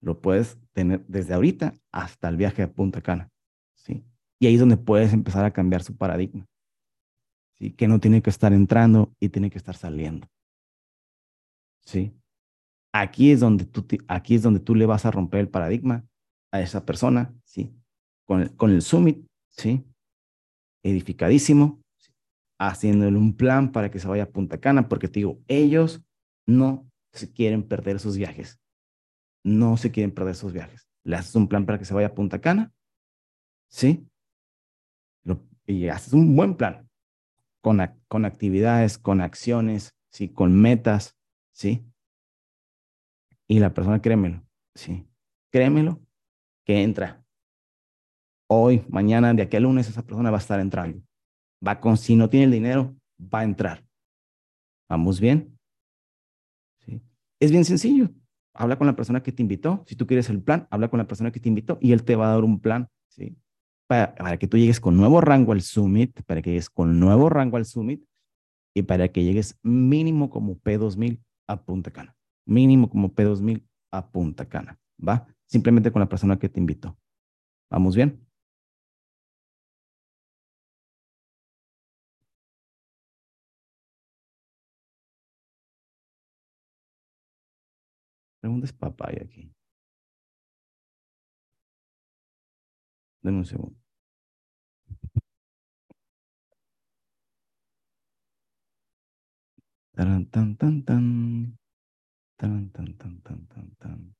[0.00, 3.30] Lo puedes tener desde ahorita hasta el viaje a Punta Cana,
[3.74, 4.04] ¿sí?
[4.40, 6.46] Y ahí es donde puedes empezar a cambiar su paradigma
[7.76, 10.28] que no tiene que estar entrando y tiene que estar saliendo.
[11.80, 12.12] ¿sí?
[12.92, 16.04] Aquí es donde tú, aquí es donde tú le vas a romper el paradigma
[16.52, 17.74] a esa persona, ¿sí?
[18.26, 19.84] Con el, con el summit, ¿sí?
[20.82, 21.80] Edificadísimo,
[22.58, 26.02] haciéndole un plan para que se vaya a Punta Cana, porque te digo, ellos
[26.46, 28.58] no se quieren perder sus viajes.
[29.44, 30.88] No se quieren perder sus viajes.
[31.04, 32.72] Le haces un plan para que se vaya a Punta Cana,
[33.68, 34.08] ¿sí?
[35.68, 36.88] y haces un buen plan
[37.60, 40.30] con, con actividades, con acciones, ¿sí?
[40.30, 41.16] con metas,
[41.52, 41.84] ¿sí?
[43.48, 44.42] Y la persona, créemelo,
[44.74, 45.04] Sí,
[45.50, 46.00] créemelo,
[46.64, 47.24] que entra.
[48.48, 51.02] Hoy, mañana, de aquí al lunes, esa persona va a estar entrando.
[51.66, 53.84] Va con, si no tiene el dinero, va a entrar.
[54.88, 55.58] ¿Vamos bien?
[56.78, 57.02] ¿Sí?
[57.40, 58.10] Es bien sencillo.
[58.54, 59.82] Habla con la persona que te invitó.
[59.86, 62.16] Si tú quieres el plan, habla con la persona que te invitó y él te
[62.16, 63.36] va a dar un plan, ¿sí?
[63.88, 67.28] Para, para que tú llegues con nuevo rango al Summit, para que llegues con nuevo
[67.30, 68.04] rango al Summit
[68.74, 72.18] y para que llegues mínimo como P2000 a Punta Cana.
[72.48, 74.78] Mínimo como P2000 a Punta Cana.
[75.06, 75.26] ¿Va?
[75.46, 76.98] Simplemente con la persona que te invitó.
[77.70, 78.26] ¿Vamos bien?
[88.40, 89.52] Preguntas papaya aquí.
[93.22, 93.76] Denme un segundo.
[99.94, 101.58] Tan, tan, tan, tan.
[102.38, 104.14] Tan, tan, tan, tan, tan, tan.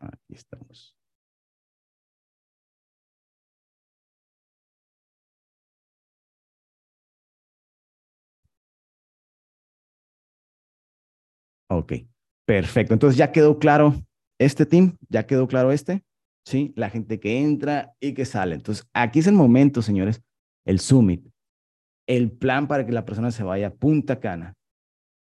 [0.00, 0.96] Aquí estamos.
[11.68, 11.92] Ok,
[12.46, 12.94] perfecto.
[12.94, 13.94] Entonces ya quedó claro
[14.38, 16.04] este team, ya quedó claro este,
[16.46, 16.72] ¿sí?
[16.76, 18.54] La gente que entra y que sale.
[18.54, 20.22] Entonces aquí es el momento, señores,
[20.64, 21.28] el summit,
[22.06, 24.54] el plan para que la persona se vaya a Punta Cana.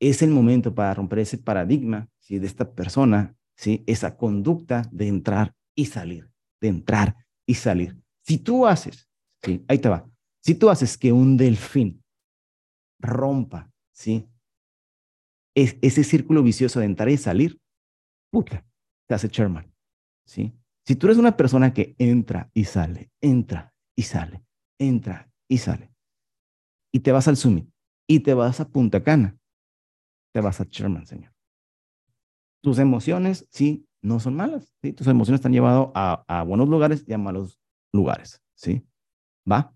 [0.00, 2.38] Es el momento para romper ese paradigma, ¿sí?
[2.38, 3.84] De esta persona, ¿sí?
[3.86, 7.96] Esa conducta de entrar y salir, de entrar y salir.
[8.22, 9.08] Si tú haces,
[9.42, 9.64] ¿sí?
[9.68, 10.08] Ahí te va.
[10.42, 12.02] Si tú haces que un delfín
[12.98, 14.26] rompa, ¿sí?
[15.54, 17.60] es, ese círculo vicioso de entrar y salir,
[18.30, 18.64] puta,
[19.08, 19.72] te hace chairman,
[20.24, 20.52] ¿sí?
[20.86, 24.42] Si tú eres una persona que entra y sale, entra y sale,
[24.78, 25.92] entra y sale,
[26.92, 27.68] y te vas al summit,
[28.08, 29.36] y te vas a Punta Cana,
[30.32, 31.32] te vas a chairman, señor.
[32.62, 34.92] Tus emociones, sí, no son malas, ¿sí?
[34.92, 37.60] Tus emociones están llevado a, a buenos lugares y a malos
[37.92, 38.86] lugares, ¿sí?
[39.50, 39.74] ¿Va?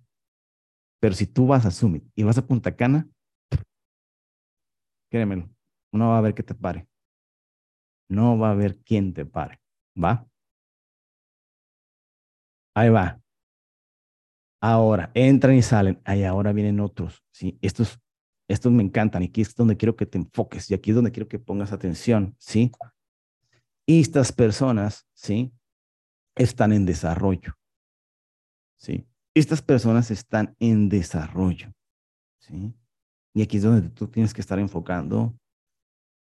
[1.01, 3.09] Pero si tú vas a Summit y vas a Punta Cana,
[5.11, 5.49] créemelo,
[5.93, 6.89] no va a haber que te pare.
[8.09, 9.61] No va a haber quien te pare.
[10.03, 10.27] ¿Va?
[12.75, 13.21] Ahí va.
[14.61, 16.01] Ahora, entran y salen.
[16.05, 17.23] Ahí ahora vienen otros.
[17.33, 17.59] ¿sí?
[17.61, 18.01] Estos,
[18.49, 19.23] estos me encantan.
[19.23, 20.71] Y aquí es donde quiero que te enfoques.
[20.71, 22.35] Y aquí es donde quiero que pongas atención.
[22.39, 22.73] ¿sí?
[23.87, 25.53] Y estas personas, ¿sí?
[26.37, 27.55] Están en desarrollo.
[28.77, 29.07] ¿sí?
[29.35, 31.73] Estas personas están en desarrollo.
[32.39, 32.75] ¿sí?
[33.35, 35.35] Y aquí es donde tú tienes que estar enfocando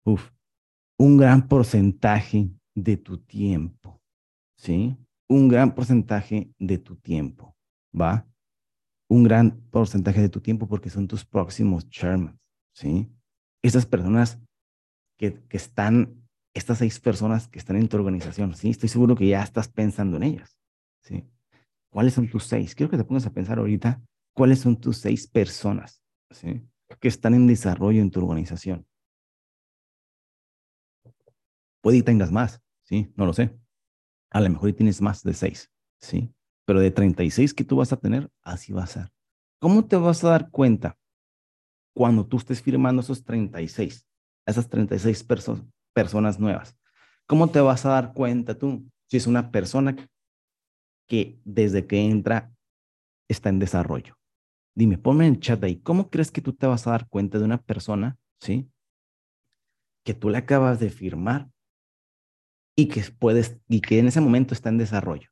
[0.03, 0.31] uf,
[0.97, 4.01] un gran porcentaje de tu tiempo,
[4.55, 4.95] ¿sí?
[5.27, 7.55] Un gran porcentaje de tu tiempo,
[7.99, 8.27] ¿va?
[9.11, 12.39] Un gran porcentaje de tu tiempo porque son tus próximos chairmans,
[12.73, 13.11] ¿sí?
[13.61, 14.39] Estas personas
[15.17, 18.69] que, que están, estas seis personas que están en tu organización, ¿sí?
[18.69, 20.57] Estoy seguro que ya estás pensando en ellas,
[21.03, 21.25] ¿sí?
[21.89, 22.73] ¿Cuáles son tus seis?
[22.73, 24.01] Quiero que te pongas a pensar ahorita
[24.33, 26.65] cuáles son tus seis personas, ¿sí?
[27.01, 28.87] Que están en desarrollo en tu organización.
[31.81, 33.11] Puede que tengas más, ¿sí?
[33.17, 33.59] No lo sé.
[34.29, 35.69] A lo mejor tienes más de seis,
[35.99, 36.33] ¿sí?
[36.65, 39.11] Pero de 36 que tú vas a tener, así va a ser.
[39.59, 40.97] ¿Cómo te vas a dar cuenta
[41.93, 44.07] cuando tú estés firmando esos 36,
[44.45, 45.25] esas 36
[45.93, 46.77] personas nuevas?
[47.27, 49.95] ¿Cómo te vas a dar cuenta tú si es una persona
[51.07, 52.53] que desde que entra
[53.27, 54.17] está en desarrollo?
[54.75, 57.39] Dime, ponme en el chat ahí, ¿cómo crees que tú te vas a dar cuenta
[57.39, 58.71] de una persona, sí?
[60.05, 61.49] Que tú le acabas de firmar
[62.75, 65.30] y que puedes y que en ese momento está en desarrollo.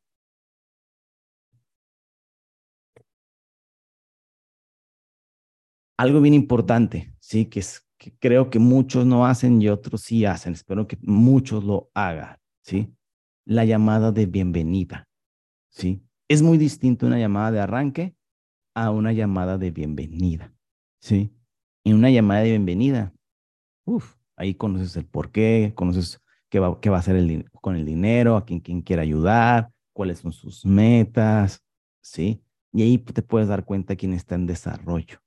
[5.99, 10.23] Algo bien importante, sí, que, es, que creo que muchos no hacen y otros sí
[10.23, 10.53] hacen.
[10.53, 12.95] Espero que muchos lo hagan, sí.
[13.43, 15.09] La llamada de bienvenida,
[15.67, 16.01] sí.
[16.29, 18.15] Es muy distinto una llamada de arranque
[18.73, 20.53] a una llamada de bienvenida,
[21.01, 21.33] sí.
[21.83, 23.13] En una llamada de bienvenida,
[23.83, 27.85] uff, ahí conoces el por qué, conoces qué va, qué va a hacer con el
[27.85, 31.61] dinero, a quién, quién quiere ayudar, cuáles son sus metas,
[31.99, 32.41] ¿sí?
[32.71, 35.19] Y ahí te puedes dar cuenta quién está en desarrollo,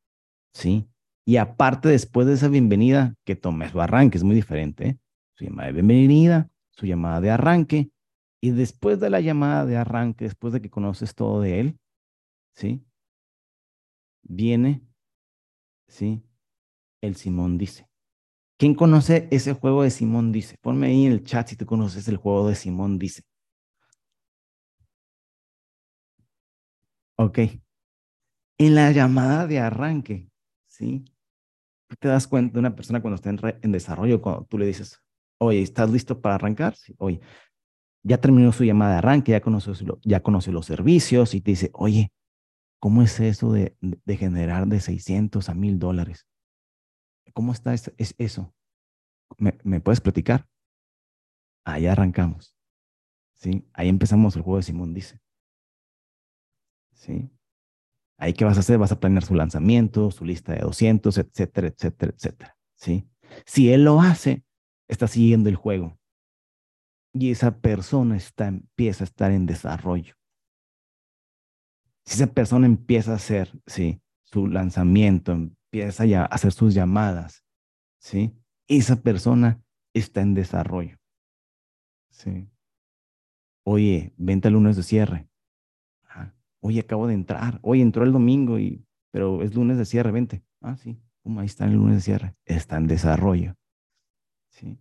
[0.53, 0.89] ¿sí?
[1.25, 4.99] Y aparte, después de esa bienvenida, que tomes su arranque, es muy diferente, ¿eh?
[5.35, 7.91] Su llamada de bienvenida, su llamada de arranque,
[8.41, 11.79] y después de la llamada de arranque, después de que conoces todo de él,
[12.55, 12.85] ¿sí?
[14.23, 14.83] Viene,
[15.89, 16.23] ¿sí?
[17.01, 17.89] El Simón dice,
[18.63, 20.57] ¿Quién conoce ese juego de Simón Dice?
[20.61, 23.23] Ponme ahí en el chat si tú conoces el juego de Simón Dice.
[27.17, 27.39] Ok.
[28.59, 30.29] En la llamada de arranque,
[30.83, 31.05] ¿sí?
[31.89, 33.31] Tú te das cuenta de una persona cuando está
[33.63, 35.01] en, desarrollo, cuando tú le dices,
[35.39, 36.75] oye, ¿estás listo para arrancar?
[36.75, 36.95] Sí.
[36.99, 37.21] Oye,
[38.03, 41.71] ya terminó su llamada de arranque, ya conoce, ya conoce los servicios y te dice,
[41.75, 42.13] oye,
[42.81, 43.77] ¿cómo es eso de,
[44.09, 46.27] generar de 600 a 1000 dólares?
[47.33, 48.53] ¿Cómo está es, eso?
[49.39, 50.49] ¿Me, ¿Me, puedes platicar?
[51.65, 52.57] Ahí arrancamos.
[53.35, 53.69] ¿Sí?
[53.73, 55.21] Ahí empezamos el juego de Simón dice.
[56.95, 57.31] ¿Sí?
[58.23, 58.79] Ahí qué vas a hacer?
[58.79, 62.57] Vas a planear su lanzamiento, su lista de 200, etcétera, etcétera, etcétera.
[62.77, 63.05] ¿Sí?
[63.45, 64.45] Si él lo hace,
[64.87, 65.99] está siguiendo el juego.
[67.13, 70.15] Y esa persona está, empieza a estar en desarrollo.
[72.05, 77.43] Si esa persona empieza a hacer, sí, su lanzamiento, empieza a hacer sus llamadas,
[77.99, 78.37] ¿sí?
[78.69, 79.61] Esa persona
[79.95, 80.97] está en desarrollo.
[82.11, 82.49] Sí.
[83.65, 85.29] Oye, venta el lunes de cierre.
[86.63, 87.59] Oye, acabo de entrar.
[87.63, 90.45] Oye, entró el domingo y, pero es lunes de cierre, vente.
[90.61, 90.97] Ah, sí.
[91.25, 92.37] ahí está el lunes de cierre.
[92.45, 93.57] Está en desarrollo.
[94.49, 94.79] Sí.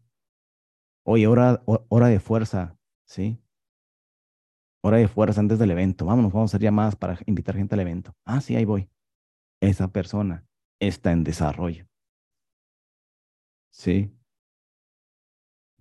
[1.04, 2.78] Oye, hora, hora de fuerza.
[3.06, 3.42] Sí.
[4.84, 6.06] Hora de fuerza antes del evento.
[6.06, 8.14] Vámonos, vamos a hacer llamadas para invitar gente al evento.
[8.26, 8.88] Ah, sí, ahí voy.
[9.60, 10.46] Esa persona
[10.80, 11.88] está en desarrollo.
[13.72, 14.12] Sí.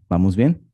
[0.09, 0.71] ¿Vamos bien?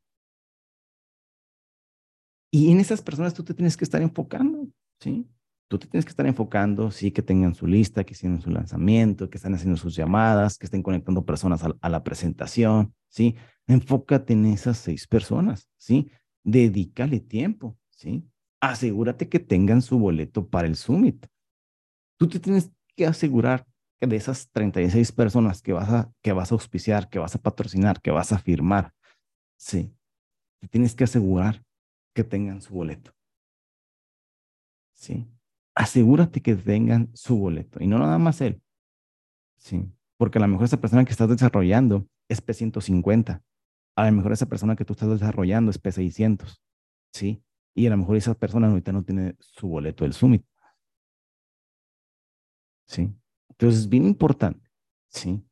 [2.51, 4.67] Y en esas personas tú te tienes que estar enfocando,
[4.99, 5.27] ¿sí?
[5.69, 9.29] Tú te tienes que estar enfocando, sí, que tengan su lista, que hicieron su lanzamiento,
[9.29, 13.35] que están haciendo sus llamadas, que estén conectando personas a, la presentación, ¿sí?
[13.67, 16.09] Enfócate en esas seis personas, ¿sí?
[16.43, 18.29] Dedícale tiempo, ¿sí?
[18.61, 21.27] Asegúrate que tengan su boleto para el summit.
[22.17, 23.67] Tú te tienes que asegurar
[23.99, 28.01] de esas 36 personas que vas a, que vas a auspiciar, que vas a patrocinar,
[28.01, 28.93] que vas a firmar,
[29.57, 29.93] sí,
[30.69, 31.63] tienes que asegurar
[32.13, 33.16] que tengan su boleto.
[34.97, 35.27] Sí,
[35.75, 38.61] asegúrate que tengan su boleto y no nada más él.
[39.57, 39.85] Sí,
[40.17, 43.43] porque a lo mejor esa persona que estás desarrollando es P150.
[43.95, 46.59] A lo mejor esa persona que tú estás desarrollando es P600.
[47.13, 47.43] Sí,
[47.75, 50.43] y a lo mejor esa persona ahorita no tiene su boleto del Summit.
[52.87, 53.13] Sí,
[53.49, 54.67] entonces es bien importante,
[55.09, 55.43] ¿sí?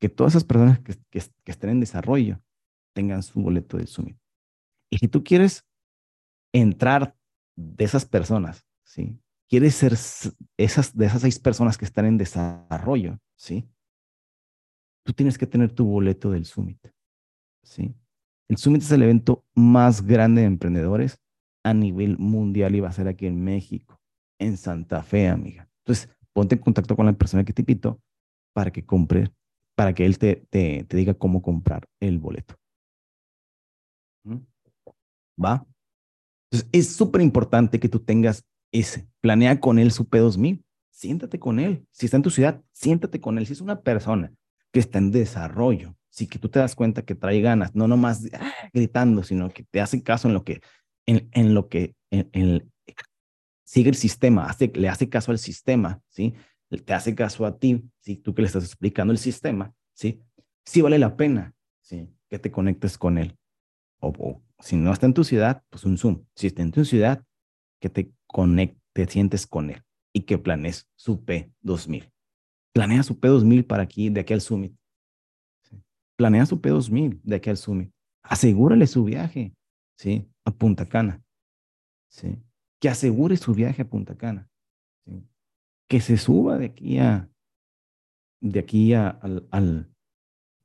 [0.00, 2.40] Que todas esas personas que, que, estén en desarrollo
[2.94, 4.16] tengan su boleto de Summit.
[4.88, 5.66] Y si tú quieres
[6.52, 7.16] entrar
[7.56, 9.20] de esas personas, ¿sí?
[9.48, 9.92] Quieres ser
[10.56, 13.68] esas, de esas seis personas que están en desarrollo, ¿sí?
[15.04, 16.88] Tú tienes que tener tu boleto del Summit,
[17.62, 17.94] ¿sí?
[18.48, 21.20] El Summit es el evento más grande de emprendedores
[21.64, 24.00] a nivel mundial y va a ser aquí en México,
[24.38, 25.68] en Santa Fe, amiga.
[25.84, 28.00] Entonces, ponte en contacto con la persona que te invitó
[28.54, 29.30] para que compre,
[29.76, 32.54] para que él te, te, te diga cómo comprar el boleto.
[34.24, 34.38] ¿Mm?
[35.42, 35.66] ¿Va?
[36.50, 39.08] Entonces, es súper importante que tú tengas ese.
[39.20, 40.62] Planea con él su P2000.
[40.90, 41.86] Siéntate con él.
[41.92, 43.46] Si está en tu ciudad, siéntate con él.
[43.46, 44.32] Si es una persona
[44.72, 48.28] que está en desarrollo, si que tú te das cuenta que trae ganas, no nomás
[48.32, 50.60] ah, gritando, sino que te hace caso en lo que,
[51.06, 52.70] en, en lo que, en,
[53.64, 56.34] sigue el sistema, hace, le hace caso al sistema, ¿sí?
[56.84, 58.16] Te hace caso a ti, ¿sí?
[58.16, 60.22] Tú que le estás explicando el sistema, ¿sí?
[60.64, 62.08] Sí vale la pena, ¿sí?
[62.28, 63.36] Que te conectes con él.
[64.00, 66.24] O, si no está en tu ciudad, pues un Zoom.
[66.34, 67.22] Si está en tu ciudad,
[67.80, 72.10] que te conectes, te sientes con él y que planees su P2000.
[72.74, 74.76] Planea su P2000 para aquí, de aquí al Summit.
[76.16, 77.92] Planea su P2000 de aquí al Summit.
[78.22, 79.54] Asegúrale su viaje,
[79.96, 80.28] ¿sí?
[80.44, 81.22] A Punta Cana,
[82.08, 82.36] ¿sí?
[82.80, 84.48] que asegure su viaje a Punta Cana,
[85.88, 87.30] que se suba de aquí a
[88.40, 89.92] de aquí al, al,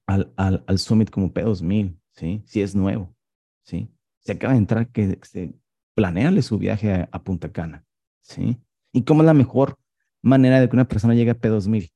[0.08, 2.44] al, al, Summit como P2000, ¿sí?
[2.46, 3.16] si es nuevo.
[3.64, 3.92] ¿sí?
[4.20, 5.54] Se acaba de entrar, que se
[5.94, 7.86] planeale su viaje a, Punta Cana.
[8.22, 8.58] ¿sí?
[8.92, 9.78] ¿Y cómo es la mejor
[10.22, 11.92] manera de que una persona llegue a P2000?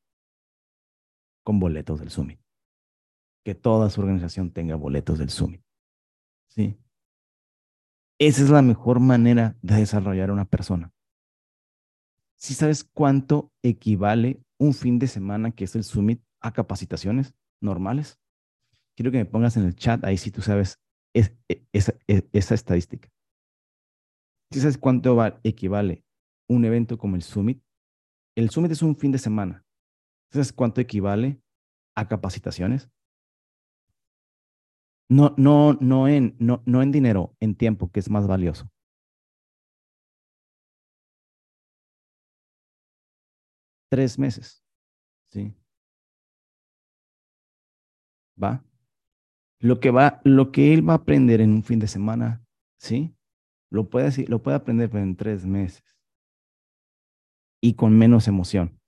[1.43, 2.39] Con boletos del Summit.
[3.43, 5.61] Que toda su organización tenga boletos del Summit.
[6.47, 6.77] ¿sí?
[8.19, 10.91] Esa es la mejor manera de desarrollar a una persona.
[12.35, 18.19] Si sabes cuánto equivale un fin de semana que es el Summit a capacitaciones normales,
[18.95, 20.79] quiero que me pongas en el chat ahí si tú sabes
[21.13, 21.35] e,
[21.71, 23.09] esa, esa estadística.
[24.51, 26.03] Si sabes cuánto equivale
[26.49, 27.61] un evento como el Summit,
[28.35, 29.65] el Summit es un fin de semana.
[30.31, 31.41] ¿Sabes cuánto equivale
[31.95, 32.89] a capacitaciones?
[35.09, 38.69] No, no, no en, no, no en dinero, en tiempo, que es más valioso.
[43.89, 44.63] Tres meses.
[45.31, 45.53] ¿Sí?
[48.41, 48.63] ¿Va?
[49.59, 52.43] Lo que va, lo que él va a aprender en un fin de semana,
[52.79, 53.16] ¿sí?
[53.69, 55.97] Lo puede, lo puede aprender en tres meses.
[57.61, 58.79] Y con menos emoción.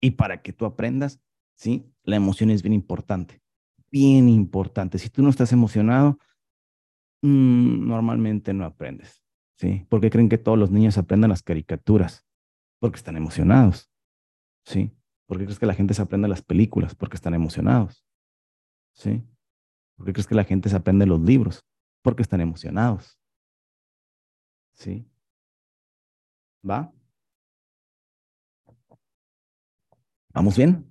[0.00, 1.20] Y para que tú aprendas,
[1.54, 1.90] ¿sí?
[2.02, 3.42] La emoción es bien importante
[3.90, 4.98] bien importante.
[4.98, 6.18] Si tú no estás emocionado,
[7.22, 9.22] mm, normalmente no aprendes.
[9.58, 9.86] ¿Sí?
[9.88, 12.26] ¿Por qué creen que todos los niños aprenden las caricaturas?
[12.78, 13.90] Porque están emocionados.
[14.66, 14.92] ¿Sí?
[15.26, 16.94] ¿Por qué crees que la gente se aprende las películas?
[16.94, 18.04] Porque están emocionados.
[18.92, 19.22] ¿Sí?
[19.96, 21.64] ¿Por qué crees que la gente se aprende los libros?
[22.02, 23.18] Porque están emocionados.
[24.76, 25.06] ¿Sí?
[26.62, 26.92] ¿Va?
[30.34, 30.86] ¿Vamos bien?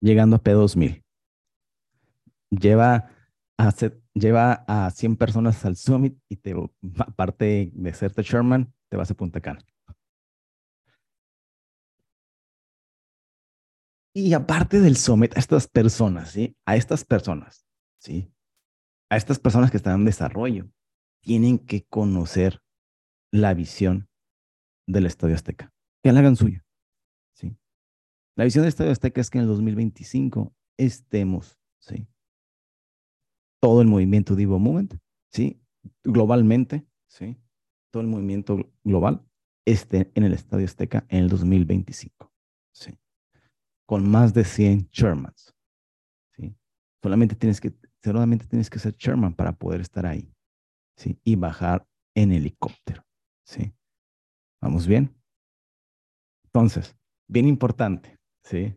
[0.00, 1.02] Llegando a P2000.
[2.50, 3.10] Lleva
[3.58, 3.70] a,
[4.12, 6.54] lleva a 100 personas al Summit y te,
[6.98, 9.64] aparte de serte Sherman, te vas a Punta Cana.
[14.12, 16.54] Y aparte del Summit, a estas personas, ¿sí?
[16.66, 17.66] A estas personas,
[17.98, 18.33] ¿sí?
[19.14, 20.68] A estas personas que están en desarrollo,
[21.22, 22.64] tienen que conocer
[23.30, 24.08] la visión
[24.88, 25.72] del Estadio Azteca.
[26.02, 26.66] Que la hagan suya,
[27.32, 27.56] ¿sí?
[28.34, 32.08] La visión del Estadio Azteca es que en el 2025 estemos, ¿sí?
[33.60, 34.94] Todo el movimiento Divo Movement,
[35.30, 35.62] ¿sí?
[36.02, 37.40] Globalmente, ¿sí?
[37.92, 39.24] Todo el movimiento global
[39.64, 42.32] esté en el Estadio Azteca en el 2025,
[42.72, 42.98] ¿sí?
[43.86, 45.54] con más de 100 Shermans.
[46.32, 46.56] ¿sí?
[47.00, 47.72] Solamente, tienes que,
[48.10, 50.32] solamente tienes que ser Sherman para poder estar ahí
[50.96, 51.18] ¿sí?
[51.24, 53.04] y bajar en helicóptero.
[53.44, 53.74] ¿sí?
[54.60, 55.14] ¿Vamos bien?
[56.44, 56.96] Entonces,
[57.28, 58.18] bien importante.
[58.42, 58.76] ¿sí?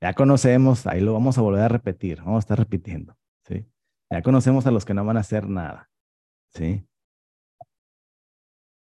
[0.00, 3.16] Ya conocemos, ahí lo vamos a volver a repetir, vamos a estar repitiendo.
[3.46, 3.66] ¿sí?
[4.10, 5.90] Ya conocemos a los que no van a hacer nada.
[6.54, 6.86] ¿sí?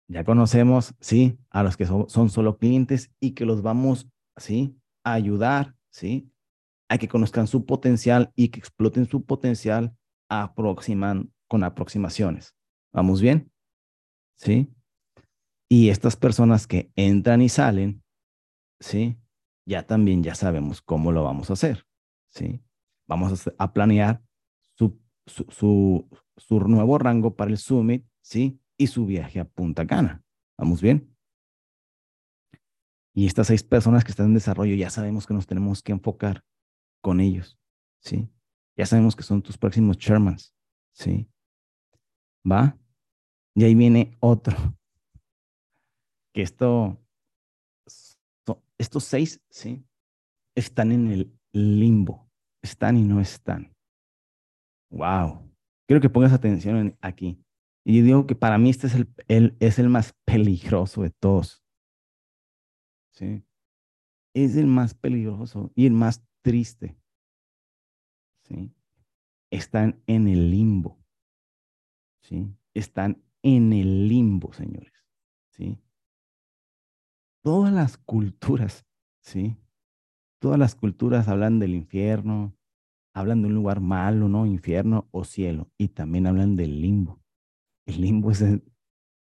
[0.10, 4.76] Ya conocemos, sí, a los que son, son solo clientes y que los vamos, sí,
[5.04, 6.32] ayudar, ¿sí?
[6.90, 9.96] A que conozcan su potencial y que exploten su potencial
[10.30, 12.56] aproximan, con aproximaciones.
[12.94, 13.52] ¿Vamos bien?
[14.36, 14.72] ¿Sí?
[15.68, 18.04] Y estas personas que entran y salen,
[18.80, 19.18] ¿sí?
[19.68, 21.86] Ya también ya sabemos cómo lo vamos a hacer,
[22.30, 22.62] ¿sí?
[23.08, 24.22] Vamos a, planear
[24.76, 28.60] su, su, su, su nuevo rango para el summit, ¿sí?
[28.78, 30.24] Y su viaje a Punta Cana.
[30.58, 31.16] ¿Vamos bien?
[33.14, 36.44] Y estas seis personas que están en desarrollo, ya sabemos que nos tenemos que enfocar
[37.02, 37.58] con ellos,
[38.00, 38.30] ¿sí?
[38.78, 40.54] Ya sabemos que son tus próximos chairmans,
[40.94, 41.30] ¿sí?
[42.50, 42.78] ¿Va?
[43.56, 44.56] Y ahí viene otro.
[46.32, 47.04] Que esto,
[48.78, 49.84] estos seis, ¿sí?
[50.56, 52.30] Están en el limbo.
[52.62, 53.76] Están y no están.
[54.92, 55.52] Wow.
[55.88, 57.44] Quiero que pongas atención aquí.
[57.84, 58.94] Y digo que para mí este es
[59.28, 61.64] el, es el más peligroso de todos.
[63.12, 63.44] ¿sí?
[64.34, 66.98] Es el más peligroso y el más triste,
[68.44, 68.72] ¿sí?
[69.52, 71.00] Están en el limbo,
[72.22, 72.54] ¿sí?
[72.74, 75.06] Están en el limbo, señores,
[75.50, 75.78] ¿sí?
[77.42, 78.86] Todas las culturas,
[79.22, 79.58] ¿sí?
[80.40, 82.56] Todas las culturas hablan del infierno,
[83.14, 84.46] hablan de un lugar malo, ¿no?
[84.46, 87.22] Infierno o cielo, y también hablan del limbo.
[87.86, 88.42] El limbo es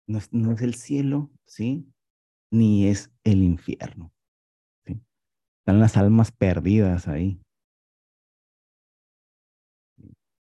[0.08, 1.88] no, es, no es el cielo, ¿sí?
[2.52, 4.14] ni es el infierno.
[5.68, 7.42] Están las almas perdidas ahí.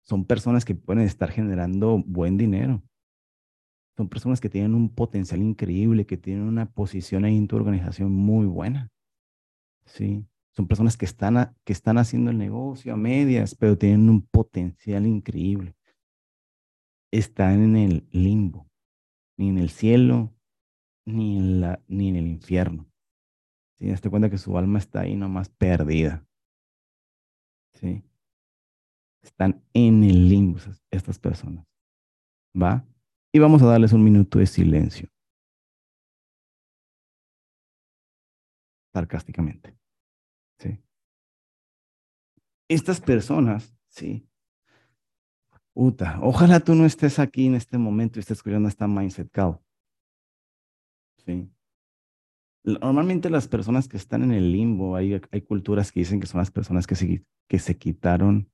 [0.02, 2.82] Son personas que pueden estar generando buen dinero.
[3.96, 8.10] Son personas que tienen un potencial increíble, que tienen una posición ahí en tu organización
[8.10, 8.90] muy buena.
[9.84, 10.26] Sí.
[10.50, 15.06] Son personas que están, que están haciendo el negocio a medias, pero tienen un potencial
[15.06, 15.76] increíble.
[17.12, 18.66] Están en el limbo,
[19.38, 20.34] ni en el cielo,
[21.06, 22.88] ni en, la, ni en el infierno.
[23.78, 23.90] ¿Sí?
[23.90, 26.26] Hazte cuenta que su alma está ahí nomás perdida.
[27.74, 28.02] ¿Sí?
[29.22, 30.58] Están en el limbo
[30.90, 31.66] estas personas.
[32.54, 32.86] ¿Va?
[33.32, 35.08] Y vamos a darles un minuto de silencio.
[38.92, 39.76] Sarcásticamente.
[40.58, 40.78] ¿Sí?
[42.68, 44.28] Estas personas, sí.
[45.74, 49.58] Uta, ojalá tú no estés aquí en este momento y estés escuchando esta Mindset Call.
[51.26, 51.53] Sí.
[52.64, 56.38] Normalmente las personas que están en el limbo, hay, hay culturas que dicen que son
[56.38, 58.50] las personas que se, que se quitaron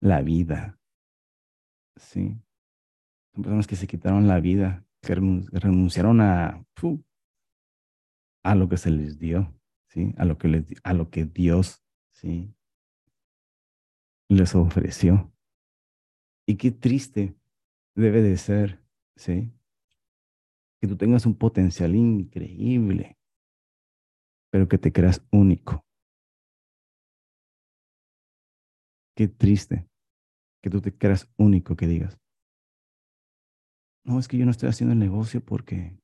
[0.00, 0.78] la vida.
[1.96, 2.36] Sí.
[3.34, 6.64] Son personas que se quitaron la vida, que renunciaron a,
[8.44, 9.52] a lo que se les dio,
[9.88, 10.14] ¿sí?
[10.16, 12.54] A lo que, les, a lo que Dios, ¿sí?
[14.28, 15.32] Les ofreció.
[16.46, 17.36] Y qué triste
[17.96, 18.80] debe de ser,
[19.16, 19.52] ¿sí?
[20.82, 23.16] Que tú tengas un potencial increíble,
[24.50, 25.86] pero que te creas único.
[29.16, 29.86] Qué triste
[30.60, 32.18] que tú te creas único, que digas,
[34.04, 35.96] no, es que yo no estoy haciendo el negocio porque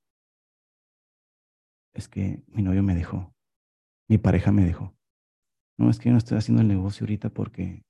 [1.92, 3.34] es que mi novio me dejó,
[4.08, 4.94] mi pareja me dejó.
[5.76, 7.82] No, es que yo no estoy haciendo el negocio ahorita porque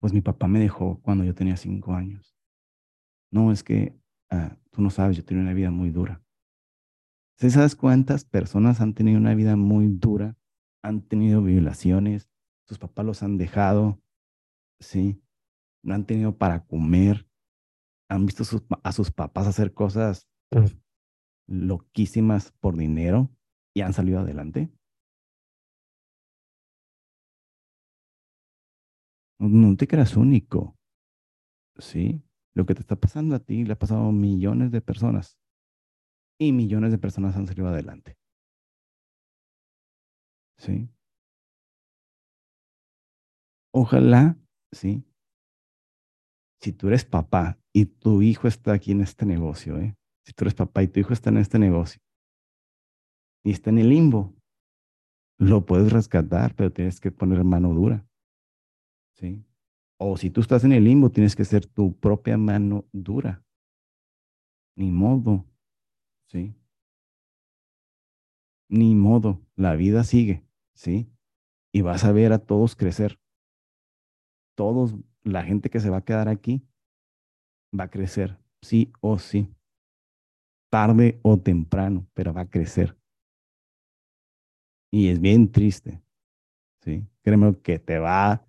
[0.00, 2.36] Pues mi papá me dejó cuando yo tenía cinco años.
[3.32, 3.98] No, es que
[4.30, 6.22] ah, tú no sabes, yo tenía una vida muy dura.
[7.38, 10.36] ¿Sabes cuántas personas han tenido una vida muy dura?
[10.82, 12.28] Han tenido violaciones,
[12.66, 14.00] sus papás los han dejado,
[14.80, 15.22] ¿sí?
[15.82, 17.28] No han tenido para comer,
[18.10, 18.44] han visto
[18.82, 20.28] a sus papás hacer cosas
[21.46, 23.30] loquísimas por dinero
[23.74, 24.70] y han salido adelante.
[29.38, 30.76] No te creas único,
[31.78, 32.20] ¿sí?
[32.58, 35.38] Lo que te está pasando a ti le ha pasado a millones de personas
[36.40, 38.18] y millones de personas han salido adelante.
[40.58, 40.88] ¿Sí?
[43.72, 44.36] Ojalá,
[44.72, 45.04] ¿sí?
[46.60, 49.94] Si tú eres papá y tu hijo está aquí en este negocio, ¿eh?
[50.26, 52.00] Si tú eres papá y tu hijo está en este negocio
[53.44, 54.34] y está en el limbo,
[55.38, 58.04] lo puedes rescatar, pero tienes que poner mano dura.
[59.14, 59.47] ¿Sí?
[60.00, 63.44] O si tú estás en el limbo, tienes que ser tu propia mano dura.
[64.76, 65.44] Ni modo.
[66.28, 66.54] ¿Sí?
[68.68, 69.42] Ni modo.
[69.56, 70.44] La vida sigue.
[70.74, 71.10] ¿Sí?
[71.72, 73.20] Y vas a ver a todos crecer.
[74.56, 74.94] Todos,
[75.24, 76.62] la gente que se va a quedar aquí,
[77.78, 78.38] va a crecer.
[78.62, 79.52] Sí o sí.
[80.70, 82.96] Tarde o temprano, pero va a crecer.
[84.92, 86.00] Y es bien triste.
[86.82, 87.04] ¿Sí?
[87.22, 88.47] Créeme que te va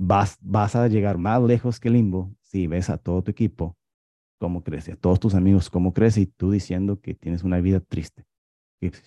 [0.00, 3.76] vas, vas a llegar más lejos que Limbo si ves a todo tu equipo
[4.38, 7.80] cómo crece, a todos tus amigos cómo crece y tú diciendo que tienes una vida
[7.80, 8.24] triste.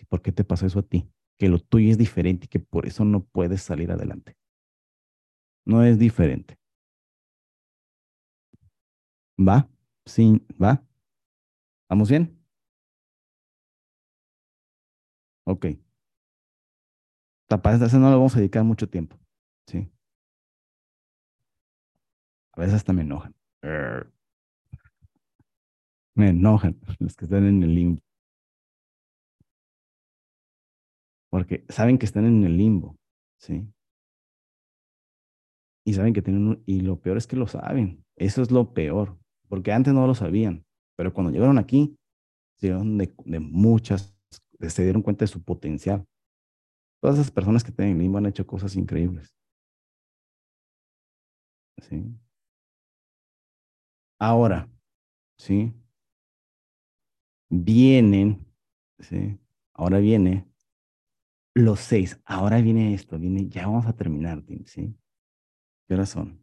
[0.07, 1.09] ¿Por qué te pasó eso a ti?
[1.39, 4.37] Que lo tuyo es diferente y que por eso no puedes salir adelante.
[5.65, 6.59] No es diferente.
[9.39, 9.67] ¿Va?
[10.05, 10.83] Sí, ¿va?
[11.89, 12.37] ¿Vamos bien?
[15.45, 15.65] Ok.
[17.49, 19.17] Esta no le vamos a dedicar mucho tiempo.
[19.67, 19.89] Sí.
[22.53, 23.35] A veces hasta me enojan.
[26.15, 28.01] Me enojan los que están en el limbo.
[31.29, 32.95] Porque saben que están en el limbo,
[33.39, 33.67] ¿sí?
[35.83, 38.05] Y saben que tienen un, y lo peor es que lo saben.
[38.15, 39.17] Eso es lo peor,
[39.49, 40.63] porque antes no lo sabían,
[40.95, 41.97] pero cuando llegaron aquí,
[42.59, 44.15] se dieron de, de muchas,
[44.59, 46.05] se dieron cuenta de su potencial.
[47.01, 49.35] Todas esas personas que están en el limbo han hecho cosas increíbles.
[51.81, 52.15] ¿Sí?
[54.25, 54.69] Ahora,
[55.37, 55.73] ¿sí?
[57.49, 58.47] Vienen,
[58.99, 59.37] ¿sí?
[59.73, 60.47] Ahora viene
[61.53, 62.17] los seis.
[62.23, 64.95] Ahora viene esto, viene, ya vamos a terminar, ¿sí?
[65.85, 66.41] ¿Qué horas son?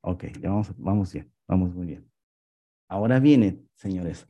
[0.00, 2.10] Ok, ya vamos, vamos bien, vamos muy bien.
[2.88, 4.26] Ahora viene, señores,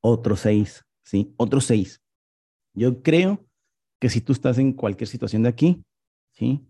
[0.00, 1.32] otros seis, ¿sí?
[1.36, 2.02] Otros seis.
[2.74, 3.46] Yo creo
[4.00, 5.84] que si tú estás en cualquier situación de aquí,
[6.32, 6.68] ¿sí?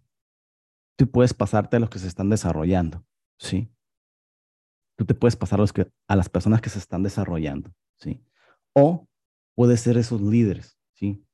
[0.96, 3.08] Tú puedes pasarte a los que se están desarrollando.
[3.38, 3.70] ¿Sí?
[4.96, 8.20] Tú te puedes pasar a, las personas que se están desarrollando, ¿sí?
[8.74, 9.08] O
[9.54, 11.24] puedes ser esos líderes, ¿sí?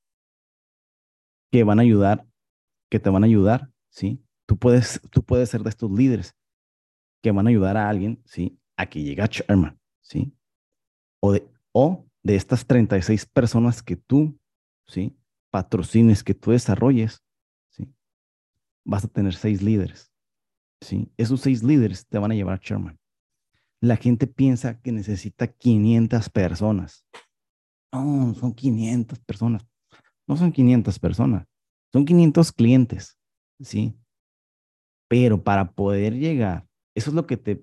[1.51, 2.27] Que van a ayudar,
[2.91, 4.23] que te van a ayudar, ¿sí?
[4.47, 6.37] Tú puedes, tú puedes ser de estos líderes
[7.23, 8.61] que van a ayudar a alguien, ¿sí?
[8.77, 10.37] A que llegue a Sherman, ¿sí?
[11.21, 14.39] O de, o de estas 36 personas que tú,
[14.87, 15.17] ¿sí?
[15.51, 17.25] Patrocines, que tú desarrolles,
[17.71, 17.91] ¿sí?
[18.85, 20.14] Vas a tener seis líderes,
[21.17, 22.99] Esos seis líderes te van a llevar a Sherman.
[23.81, 27.07] La gente piensa que necesita 500 personas.
[27.93, 29.67] No, son 500 personas.
[30.27, 31.47] No son 500 personas,
[31.93, 33.19] son 500 clientes,
[33.61, 33.95] ¿sí?
[35.09, 37.63] Pero para poder llegar, eso es lo que te,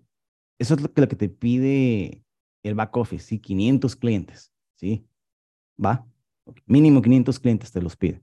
[0.59, 2.23] eso es lo que, lo que te pide
[2.63, 3.39] el back office, ¿sí?
[3.39, 5.07] 500 clientes, ¿sí?
[5.83, 6.05] ¿Va?
[6.67, 8.21] Mínimo 500 clientes te los pide.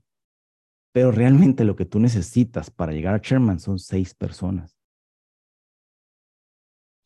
[0.93, 4.78] Pero realmente lo que tú necesitas para llegar a Sherman son seis personas.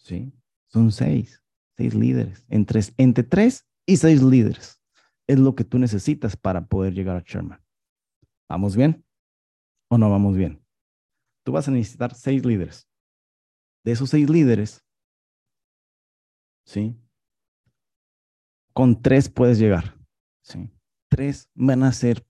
[0.04, 0.32] ¿Sí?
[0.68, 1.44] Son seis,
[1.76, 4.82] seis líderes, entre, entre tres y seis líderes.
[5.28, 7.64] Es lo que tú necesitas para poder llegar a Sherman.
[8.50, 9.06] ¿Vamos bien?
[9.90, 10.64] ¿O no vamos bien?
[11.44, 12.90] Tú vas a necesitar seis líderes.
[13.84, 14.86] De esos seis líderes,
[16.66, 16.98] ¿sí?
[18.74, 19.98] Con tres puedes llegar,
[20.42, 20.70] ¿sí?
[21.10, 22.26] Tres van a ser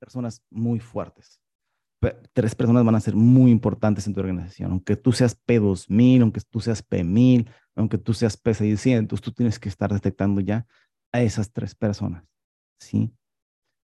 [0.00, 1.40] personas muy fuertes
[2.32, 4.70] tres personas van a ser muy importantes en tu organización.
[4.70, 9.68] Aunque tú seas P2000, aunque tú seas P1000, aunque tú seas P600, tú tienes que
[9.68, 10.66] estar detectando ya
[11.12, 12.24] a esas tres personas.
[12.78, 13.12] ¿sí?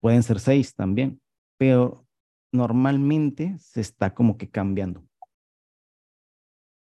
[0.00, 1.20] Pueden ser seis también,
[1.58, 2.06] pero
[2.52, 5.06] normalmente se está como que cambiando.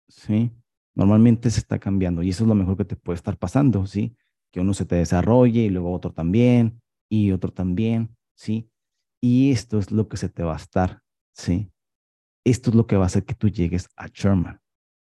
[0.07, 0.51] ¿Sí?
[0.95, 4.15] Normalmente se está cambiando y eso es lo mejor que te puede estar pasando, ¿sí?
[4.51, 8.69] Que uno se te desarrolle y luego otro también y otro también, ¿sí?
[9.21, 11.01] Y esto es lo que se te va a estar,
[11.33, 11.71] ¿sí?
[12.43, 14.59] esto es lo que va a hacer que tú llegues a Sherman,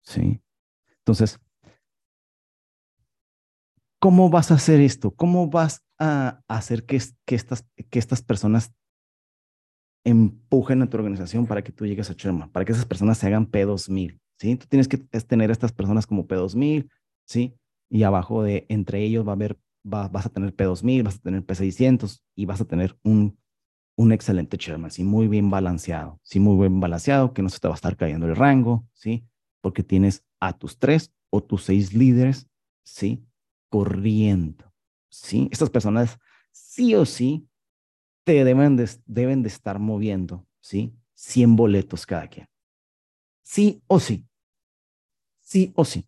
[0.02, 0.42] ¿sí?
[1.00, 1.40] Entonces,
[4.00, 5.12] ¿cómo vas a hacer esto?
[5.12, 8.72] ¿Cómo vas a hacer que, que, estas, que estas personas
[10.04, 13.28] empujen a tu organización para que tú llegues a Sherman, para que esas personas se
[13.28, 14.56] hagan P2000, ¿sí?
[14.56, 16.90] Tú tienes que tener a estas personas como P2000,
[17.26, 17.56] ¿sí?
[17.90, 21.46] Y abajo de, entre ellos va a haber, vas a tener P2000, vas a tener
[21.46, 23.38] P600 y vas a tener un,
[24.00, 25.04] un excelente Sherman, ¿sí?
[25.04, 26.40] Muy bien balanceado, ¿sí?
[26.40, 29.26] Muy bien balanceado, que no se te va a estar cayendo el rango, ¿sí?
[29.60, 32.48] Porque tienes a tus tres o tus seis líderes,
[32.86, 33.22] ¿sí?
[33.68, 34.74] Corriendo,
[35.10, 35.50] ¿sí?
[35.52, 36.18] Estas personas
[36.50, 37.46] sí o sí
[38.24, 40.94] te deben de, deben de estar moviendo, ¿sí?
[41.16, 42.48] 100 boletos cada quien.
[43.44, 44.26] Sí o sí.
[45.42, 46.08] Sí o sí.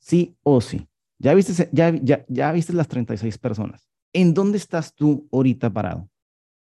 [0.00, 0.86] Sí o sí.
[1.18, 3.88] Ya viste, ya, ya, ya viste las 36 personas.
[4.12, 6.10] ¿En dónde estás tú ahorita parado?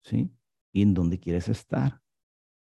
[0.04, 0.30] ¿Sí?
[0.74, 2.02] ¿Y en dónde quieres estar?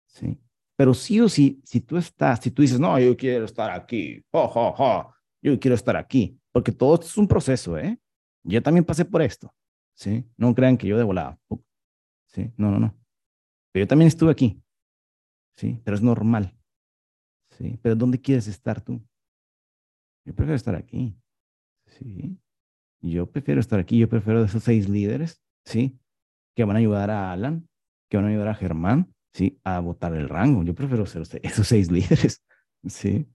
[0.06, 0.38] ¿Sí?
[0.76, 4.24] Pero sí o sí, si tú estás, si tú dices, no, yo quiero estar aquí,
[4.32, 8.00] jo, yo quiero estar aquí, porque todo es un proceso, ¿eh?
[8.42, 9.54] Yo también pasé por esto,
[9.94, 10.26] ¿sí?
[10.38, 11.38] No crean que yo de volada,
[12.28, 12.50] ¿sí?
[12.56, 12.98] No, no, no.
[13.72, 14.62] Pero yo también estuve aquí,
[15.54, 15.78] ¿sí?
[15.84, 16.56] Pero es normal,
[17.50, 17.78] ¿sí?
[17.82, 19.02] Pero ¿dónde quieres estar tú?
[20.24, 21.14] Yo prefiero estar aquí,
[21.86, 22.38] ¿sí?
[23.02, 25.98] Yo prefiero estar aquí, yo prefiero de esos seis líderes, ¿sí?
[26.54, 27.68] Que van a ayudar a Alan,
[28.08, 29.60] que van a ayudar a Germán, ¿sí?
[29.64, 30.62] A votar el rango.
[30.62, 32.42] Yo prefiero ser esos seis líderes,
[32.86, 33.26] ¿sí?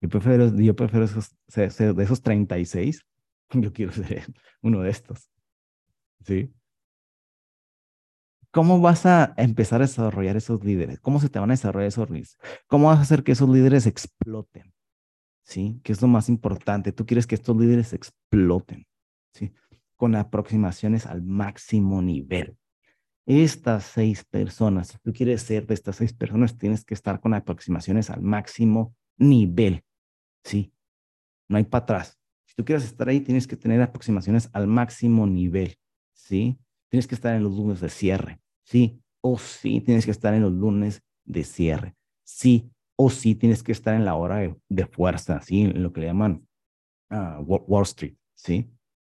[0.00, 3.06] Yo prefiero, yo prefiero esos, de esos 36,
[3.52, 4.26] yo quiero ser
[4.60, 5.30] uno de estos,
[6.24, 6.52] ¿sí?
[8.50, 11.00] ¿Cómo vas a empezar a desarrollar esos líderes?
[11.00, 12.36] ¿Cómo se te van a desarrollar esos líderes?
[12.66, 14.74] ¿Cómo vas a hacer que esos líderes exploten?
[15.42, 15.80] ¿Sí?
[15.82, 16.92] ¿Qué es lo más importante?
[16.92, 18.86] Tú quieres que estos líderes exploten,
[19.32, 19.54] ¿sí?
[20.02, 22.56] Con aproximaciones al máximo nivel.
[23.24, 27.34] Estas seis personas, si tú quieres ser de estas seis personas, tienes que estar con
[27.34, 29.84] aproximaciones al máximo nivel,
[30.42, 30.72] ¿sí?
[31.48, 32.18] No hay para atrás.
[32.46, 35.76] Si tú quieres estar ahí, tienes que tener aproximaciones al máximo nivel,
[36.14, 36.58] ¿sí?
[36.88, 38.40] Tienes que estar en los lunes de cierre.
[38.64, 41.94] Sí o sí tienes que estar en los lunes de cierre.
[42.24, 45.60] Sí o sí tienes que estar en la hora de, fuerza, ¿sí?
[45.60, 46.44] En lo que le llaman
[47.12, 48.68] uh, Wall Street, ¿sí?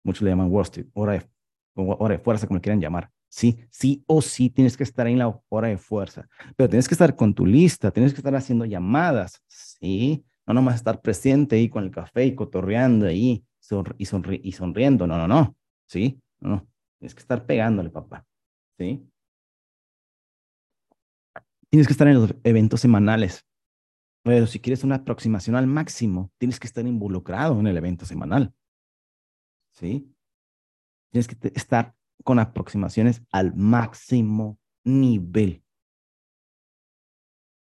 [0.06, 1.26] Muchos le llaman Wall hora de,
[1.76, 3.12] hora de fuerza, como le quieran llamar.
[3.28, 6.94] Sí, sí o sí tienes que estar en la hora de fuerza, pero tienes que
[6.94, 10.24] estar con tu lista, tienes que estar haciendo llamadas, ¿sí?
[10.46, 13.44] No nomás estar presente ahí con el café y cotorreando ahí
[13.98, 16.22] y, y sonriendo, no, no, no, ¿sí?
[16.40, 16.68] No, no,
[17.00, 18.26] Tienes que estar pegándole, papá.
[18.78, 19.06] ¿Sí?
[21.70, 23.46] Tienes que estar en los eventos semanales.
[24.24, 28.54] Pero si quieres una aproximación al máximo, tienes que estar involucrado en el evento semanal.
[29.76, 30.12] ¿Sí?
[31.12, 35.64] Tienes que estar con aproximaciones al máximo nivel.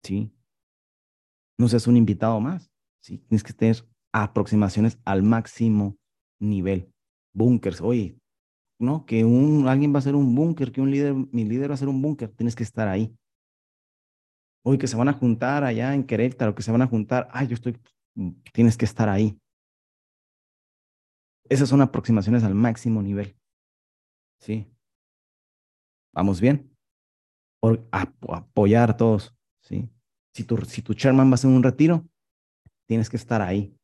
[0.03, 0.33] ¿Sí?
[1.59, 2.71] No seas un invitado más.
[3.01, 3.19] ¿Sí?
[3.19, 3.77] Tienes que tener
[4.13, 5.99] aproximaciones al máximo
[6.41, 6.93] nivel.
[7.35, 7.81] Bunkers.
[7.81, 8.19] Oye,
[8.79, 9.05] ¿no?
[9.05, 11.75] Que un, alguien va a hacer un búnker, que un líder, mi líder va a
[11.75, 13.15] hacer un búnker, tienes que estar ahí.
[14.65, 17.49] Hoy que se van a juntar allá en Querétaro, que se van a juntar, ay,
[17.49, 17.79] yo estoy,
[18.53, 19.39] tienes que estar ahí.
[21.49, 23.37] Esas son aproximaciones al máximo nivel.
[24.41, 24.67] ¿Sí?
[26.13, 26.71] ¿Vamos bien?
[27.61, 29.89] Por, apoyar a todos, ¿sí?
[30.35, 32.07] Si tu, si tu chairman va a hacer un retiro,
[32.87, 33.79] tienes que estar ahí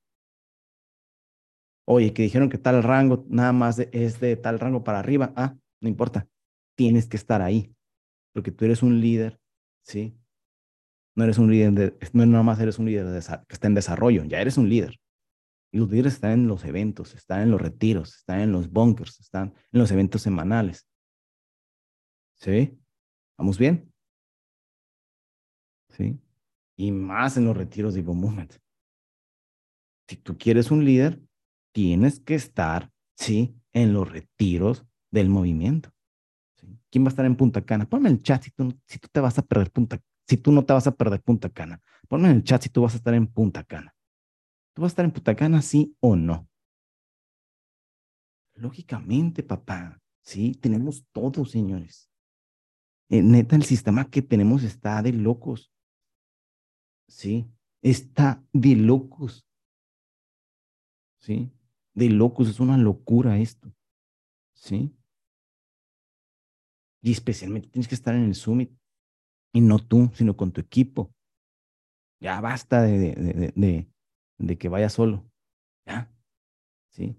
[1.86, 5.56] oye, que dijeron que tal rango nada más es de tal rango para arriba, ah,
[5.80, 6.28] no importa,
[6.76, 7.74] tienes que estar ahí,
[8.32, 9.38] porque tú eres un líder,
[9.84, 10.16] ¿sí?
[11.16, 13.06] No eres un líder, de, no nada más eres un líder
[13.46, 14.98] que está en desarrollo, ya eres un líder.
[15.74, 19.18] Y los líderes están en los eventos, están en los retiros, están en los bunkers,
[19.18, 20.86] están en los eventos semanales.
[22.36, 22.78] ¿Sí?
[23.36, 23.92] ¿Vamos bien?
[25.88, 26.16] ¿Sí?
[26.76, 28.54] Y más en los retiros de Evo Movement.
[30.06, 31.20] Si tú quieres un líder,
[31.72, 33.60] tienes que estar, ¿sí?
[33.72, 35.90] En los retiros del movimiento.
[36.88, 37.88] ¿Quién va a estar en Punta Cana?
[37.88, 40.52] Ponme en el chat si tú, si tú te vas a perder Punta si tú
[40.52, 41.80] no te vas a perder Punta Cana.
[42.06, 43.92] Ponme en el chat si tú vas a estar en Punta Cana.
[44.74, 46.48] ¿Tú vas a estar en Punta Cana, sí o no?
[48.54, 50.02] Lógicamente, papá.
[50.20, 52.10] Sí, tenemos todo, señores.
[53.08, 55.72] Eh, neta, el sistema que tenemos está de locos.
[57.06, 57.46] Sí,
[57.82, 59.46] está de locos.
[61.20, 61.52] Sí,
[61.94, 63.72] de locos, es una locura esto.
[64.54, 64.92] ¿Sí?
[67.00, 68.72] Y especialmente tienes que estar en el summit.
[69.52, 71.14] Y no tú, sino con tu equipo.
[72.18, 73.93] Ya basta de, de
[74.58, 75.24] que vayas solo.
[75.86, 76.10] Ya.
[76.90, 77.16] ¿Sí?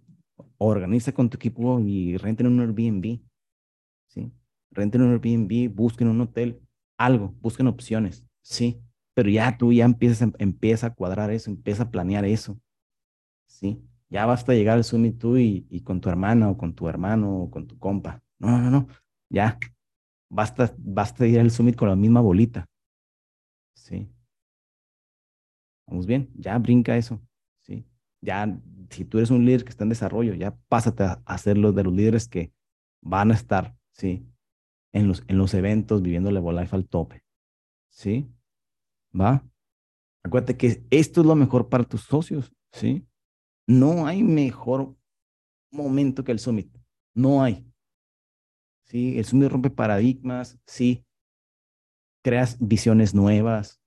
[0.57, 3.21] Organiza con tu equipo y renten un Airbnb.
[4.07, 4.31] ¿Sí?
[4.71, 6.61] Renten un Airbnb, busquen un hotel,
[6.97, 8.25] algo, busquen opciones.
[8.41, 8.81] sí,
[9.13, 12.59] pero ya tú ya empiezas, empieza a cuadrar eso, empieza a planear eso,
[13.47, 16.87] sí, ya basta llegar al Summit tú y, y con tu hermana o con tu
[16.89, 18.87] hermano o con tu compa, no, no, no,
[19.29, 19.57] ya,
[20.29, 22.65] basta, basta ir al Summit con la misma bolita,
[23.73, 24.09] sí,
[25.87, 27.21] vamos bien, ya brinca eso,
[27.61, 27.85] sí,
[28.21, 28.59] ya,
[28.89, 31.75] si tú eres un líder que está en desarrollo, ya pásate a, a ser los
[31.75, 32.51] de los líderes que
[33.01, 34.25] van a estar, sí,
[34.93, 37.23] en los, en los eventos viviendo la Life al tope,
[37.89, 38.29] ¿sí?
[39.13, 39.43] ¿Va?
[40.23, 43.05] Acuérdate que esto es lo mejor para tus socios, ¿sí?
[43.67, 44.95] No hay mejor
[45.71, 46.75] momento que el Summit.
[47.13, 47.65] No hay.
[48.85, 49.19] ¿Sí?
[49.19, 51.05] El Summit rompe paradigmas, sí.
[52.23, 53.81] Creas visiones nuevas.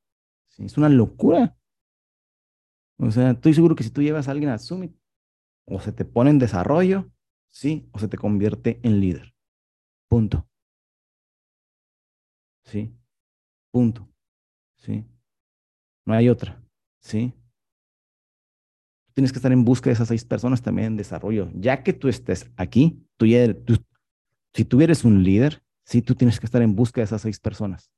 [0.58, 1.56] Es una locura.
[2.98, 4.94] O sea, estoy seguro que si tú llevas a alguien al Summit,
[5.66, 7.10] o se te pone en desarrollo,
[7.48, 9.34] sí, o se te convierte en líder.
[10.08, 10.48] Punto.
[12.64, 12.94] Sí.
[13.70, 14.08] Punto.
[14.78, 15.04] ¿sí?
[16.06, 16.62] No hay otra,
[17.00, 17.34] ¿sí?
[19.14, 21.50] Tienes que estar en busca de esas seis personas también en desarrollo.
[21.54, 23.26] Ya que tú estés aquí, tú
[24.54, 27.40] si tú eres un líder, sí, tú tienes que estar en busca de esas seis
[27.40, 27.90] personas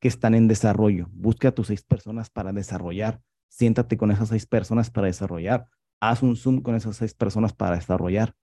[0.00, 1.08] que están en desarrollo.
[1.12, 3.20] Busca a tus seis personas para desarrollar.
[3.52, 5.68] Siéntate con esas seis personas para desarrollar.
[6.00, 8.34] Haz un Zoom con esas seis personas para desarrollar.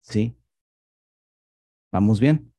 [0.00, 0.36] ¿Sí?
[1.92, 2.52] ¿Vamos bien?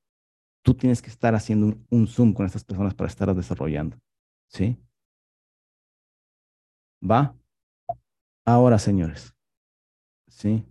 [0.68, 3.98] tú tienes que estar haciendo un, Zoom con estas personas para estar desarrollando.
[4.50, 4.78] ¿Sí?
[7.02, 7.34] ¿Va?
[8.44, 9.34] Ahora, señores.
[10.28, 10.66] ¿Sí?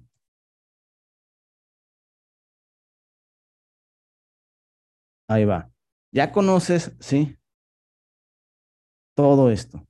[5.28, 5.70] Ahí va.
[6.12, 7.38] Ya conoces, ¿sí?
[9.14, 9.86] Todo esto.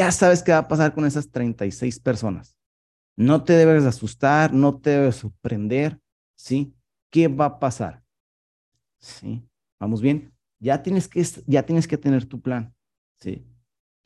[0.00, 2.56] Ya sabes qué va a pasar con esas 36 personas.
[3.18, 6.00] No te debes asustar, no te debes sorprender,
[6.36, 6.72] ¿sí?
[7.10, 8.02] ¿Qué va a pasar?
[8.96, 9.46] Sí,
[9.78, 10.32] vamos bien.
[10.58, 12.74] Ya tienes que, ya tienes que tener tu plan.
[13.18, 13.46] Sí.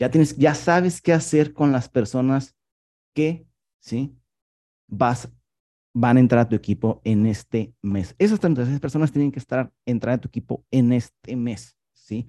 [0.01, 2.57] Ya tienes, ya sabes qué hacer con las personas
[3.15, 3.47] que,
[3.79, 4.19] sí,
[4.89, 5.29] vas,
[5.95, 8.17] van a entrar a tu equipo en este mes.
[8.19, 12.27] Esas 36 personas tienen que estar, entrar a tu equipo en este mes, ¿sí?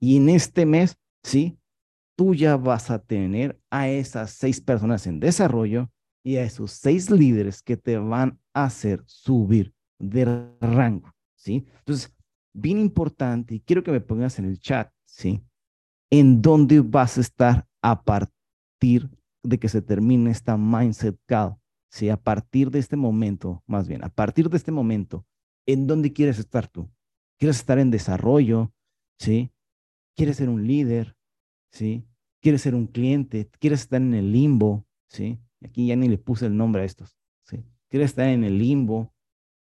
[0.00, 1.60] Y en este mes, ¿sí?
[2.16, 5.90] Tú ya vas a tener a esas seis personas en desarrollo
[6.24, 11.14] y a esos seis líderes que te van a hacer subir de rango.
[11.34, 11.66] ¿sí?
[11.80, 12.12] Entonces,
[12.54, 15.44] bien importante, y quiero que me pongas en el chat, ¿sí?
[16.10, 19.10] ¿En dónde vas a estar a partir
[19.42, 21.56] de que se termine esta Mindset Call?
[21.90, 22.08] ¿Sí?
[22.08, 25.26] A partir de este momento, más bien, a partir de este momento,
[25.66, 26.90] ¿en dónde quieres estar tú?
[27.38, 28.72] ¿Quieres estar en desarrollo?
[29.18, 29.52] ¿Sí?
[30.16, 31.16] ¿Quieres ser un líder?
[31.74, 32.06] ¿Sí?
[32.40, 33.50] ¿Quieres ser un cliente?
[33.58, 34.86] ¿Quieres estar en el limbo?
[35.08, 35.38] ¿Sí?
[35.62, 37.18] Aquí ya ni le puse el nombre a estos.
[37.42, 37.64] ¿Sí?
[37.90, 39.12] ¿Quieres estar en el limbo?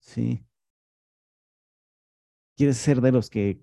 [0.01, 0.45] ¿Sí?
[2.59, 3.61] quieres ser de los que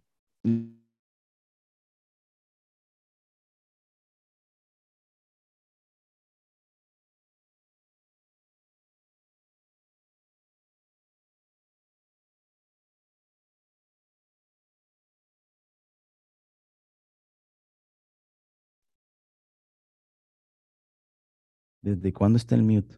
[21.85, 22.97] ¿Desde cuándo está el mute?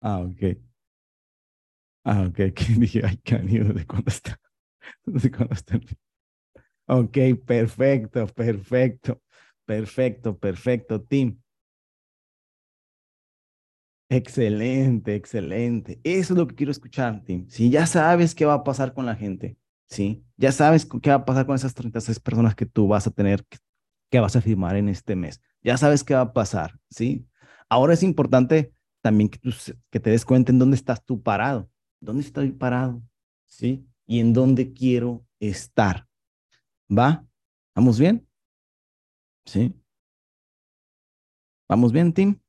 [0.00, 0.42] Ah, ok.
[2.04, 2.38] Ah, ok.
[2.78, 4.38] Dije, ay, Canido, ¿de cuándo está?
[5.06, 5.80] ¿De cuándo está?
[6.86, 7.16] Ok,
[7.46, 9.20] perfecto, perfecto,
[9.64, 11.38] perfecto, perfecto, Tim.
[14.08, 15.98] Excelente, excelente.
[16.04, 17.48] Eso es lo que quiero escuchar, Tim.
[17.48, 19.56] Si ya sabes qué va a pasar con la gente,
[19.92, 20.24] ¿sí?
[20.38, 23.44] Ya sabes qué va a pasar con esas 36 personas que tú vas a tener,
[24.10, 25.40] que, vas a firmar en este mes.
[25.62, 27.26] Ya sabes qué va a pasar, ¿sí?
[27.68, 28.72] Ahora es importante
[29.02, 29.38] también que,
[29.90, 31.70] que te des cuenta en dónde estás tú parado.
[32.00, 33.02] ¿Dónde estoy parado?
[33.46, 33.86] ¿Sí?
[34.06, 36.06] Y en dónde quiero estar.
[36.90, 37.26] ¿Va?
[37.74, 38.26] ¿Vamos bien?
[39.44, 39.74] ¿Sí?
[41.68, 42.40] ¿Vamos bien, Tim?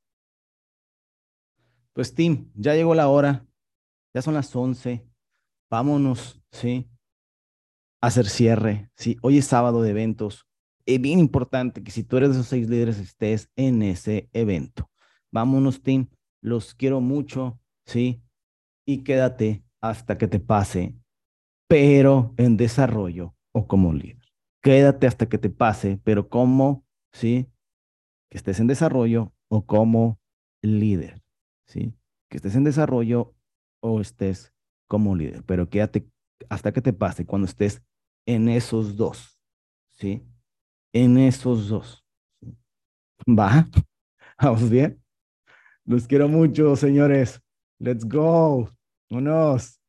[1.92, 3.46] Pues, Tim, ya llegó la hora.
[4.14, 5.06] Ya son las 11.
[5.70, 6.88] Vámonos, ¿sí?
[8.04, 8.90] Hacer cierre.
[8.96, 10.46] Sí, hoy es sábado de eventos.
[10.84, 14.90] Es bien importante que si tú eres de esos seis líderes estés en ese evento.
[15.32, 16.08] Vámonos, Tim
[16.42, 18.22] los quiero mucho, ¿sí?
[18.86, 20.94] Y quédate hasta que te pase,
[21.66, 24.20] pero en desarrollo o como líder.
[24.62, 27.48] Quédate hasta que te pase, pero como, ¿sí?
[28.30, 30.20] Que estés en desarrollo o como
[30.60, 31.22] líder,
[31.66, 31.94] ¿sí?
[32.28, 33.34] Que estés en desarrollo
[33.80, 34.52] o estés
[34.88, 36.06] como líder, pero quédate
[36.50, 37.82] hasta que te pase cuando estés
[38.26, 39.38] en esos dos,
[39.90, 40.26] ¿sí?
[40.92, 42.04] En esos dos.
[43.28, 43.66] ¿Va?
[44.42, 45.02] ¿Vamos bien?
[45.84, 47.40] Los quiero mucho, señores.
[47.78, 48.70] Let's go.
[49.10, 49.80] Unos.